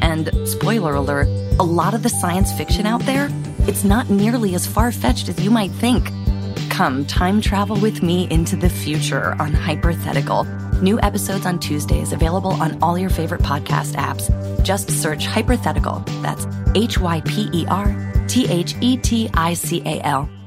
And 0.00 0.30
spoiler 0.48 0.94
alert, 0.94 1.26
a 1.60 1.62
lot 1.62 1.92
of 1.92 2.02
the 2.02 2.08
science 2.08 2.50
fiction 2.54 2.86
out 2.86 3.02
there, 3.02 3.28
it's 3.68 3.84
not 3.84 4.08
nearly 4.08 4.54
as 4.54 4.66
far 4.66 4.90
fetched 4.90 5.28
as 5.28 5.38
you 5.44 5.50
might 5.50 5.70
think. 5.72 6.08
Come 6.70 7.04
time 7.04 7.42
travel 7.42 7.78
with 7.78 8.02
me 8.02 8.26
into 8.30 8.56
the 8.56 8.70
future 8.70 9.34
on 9.38 9.52
Hypothetical. 9.52 10.44
New 10.80 10.98
episodes 11.02 11.44
on 11.44 11.58
Tuesdays 11.58 12.14
available 12.14 12.52
on 12.52 12.82
all 12.82 12.96
your 12.96 13.10
favorite 13.10 13.42
podcast 13.42 13.96
apps. 13.96 14.32
Just 14.64 14.90
search 14.90 15.26
Hypothetical. 15.26 16.02
That's 16.22 16.46
H 16.74 16.98
Y 16.98 17.20
P 17.26 17.50
E 17.52 17.66
R 17.68 18.01
T 18.26 18.46
H 18.48 18.76
E 18.80 18.96
T 18.96 19.28
I 19.34 19.54
C 19.54 19.82
A 19.84 20.00
L. 20.04 20.41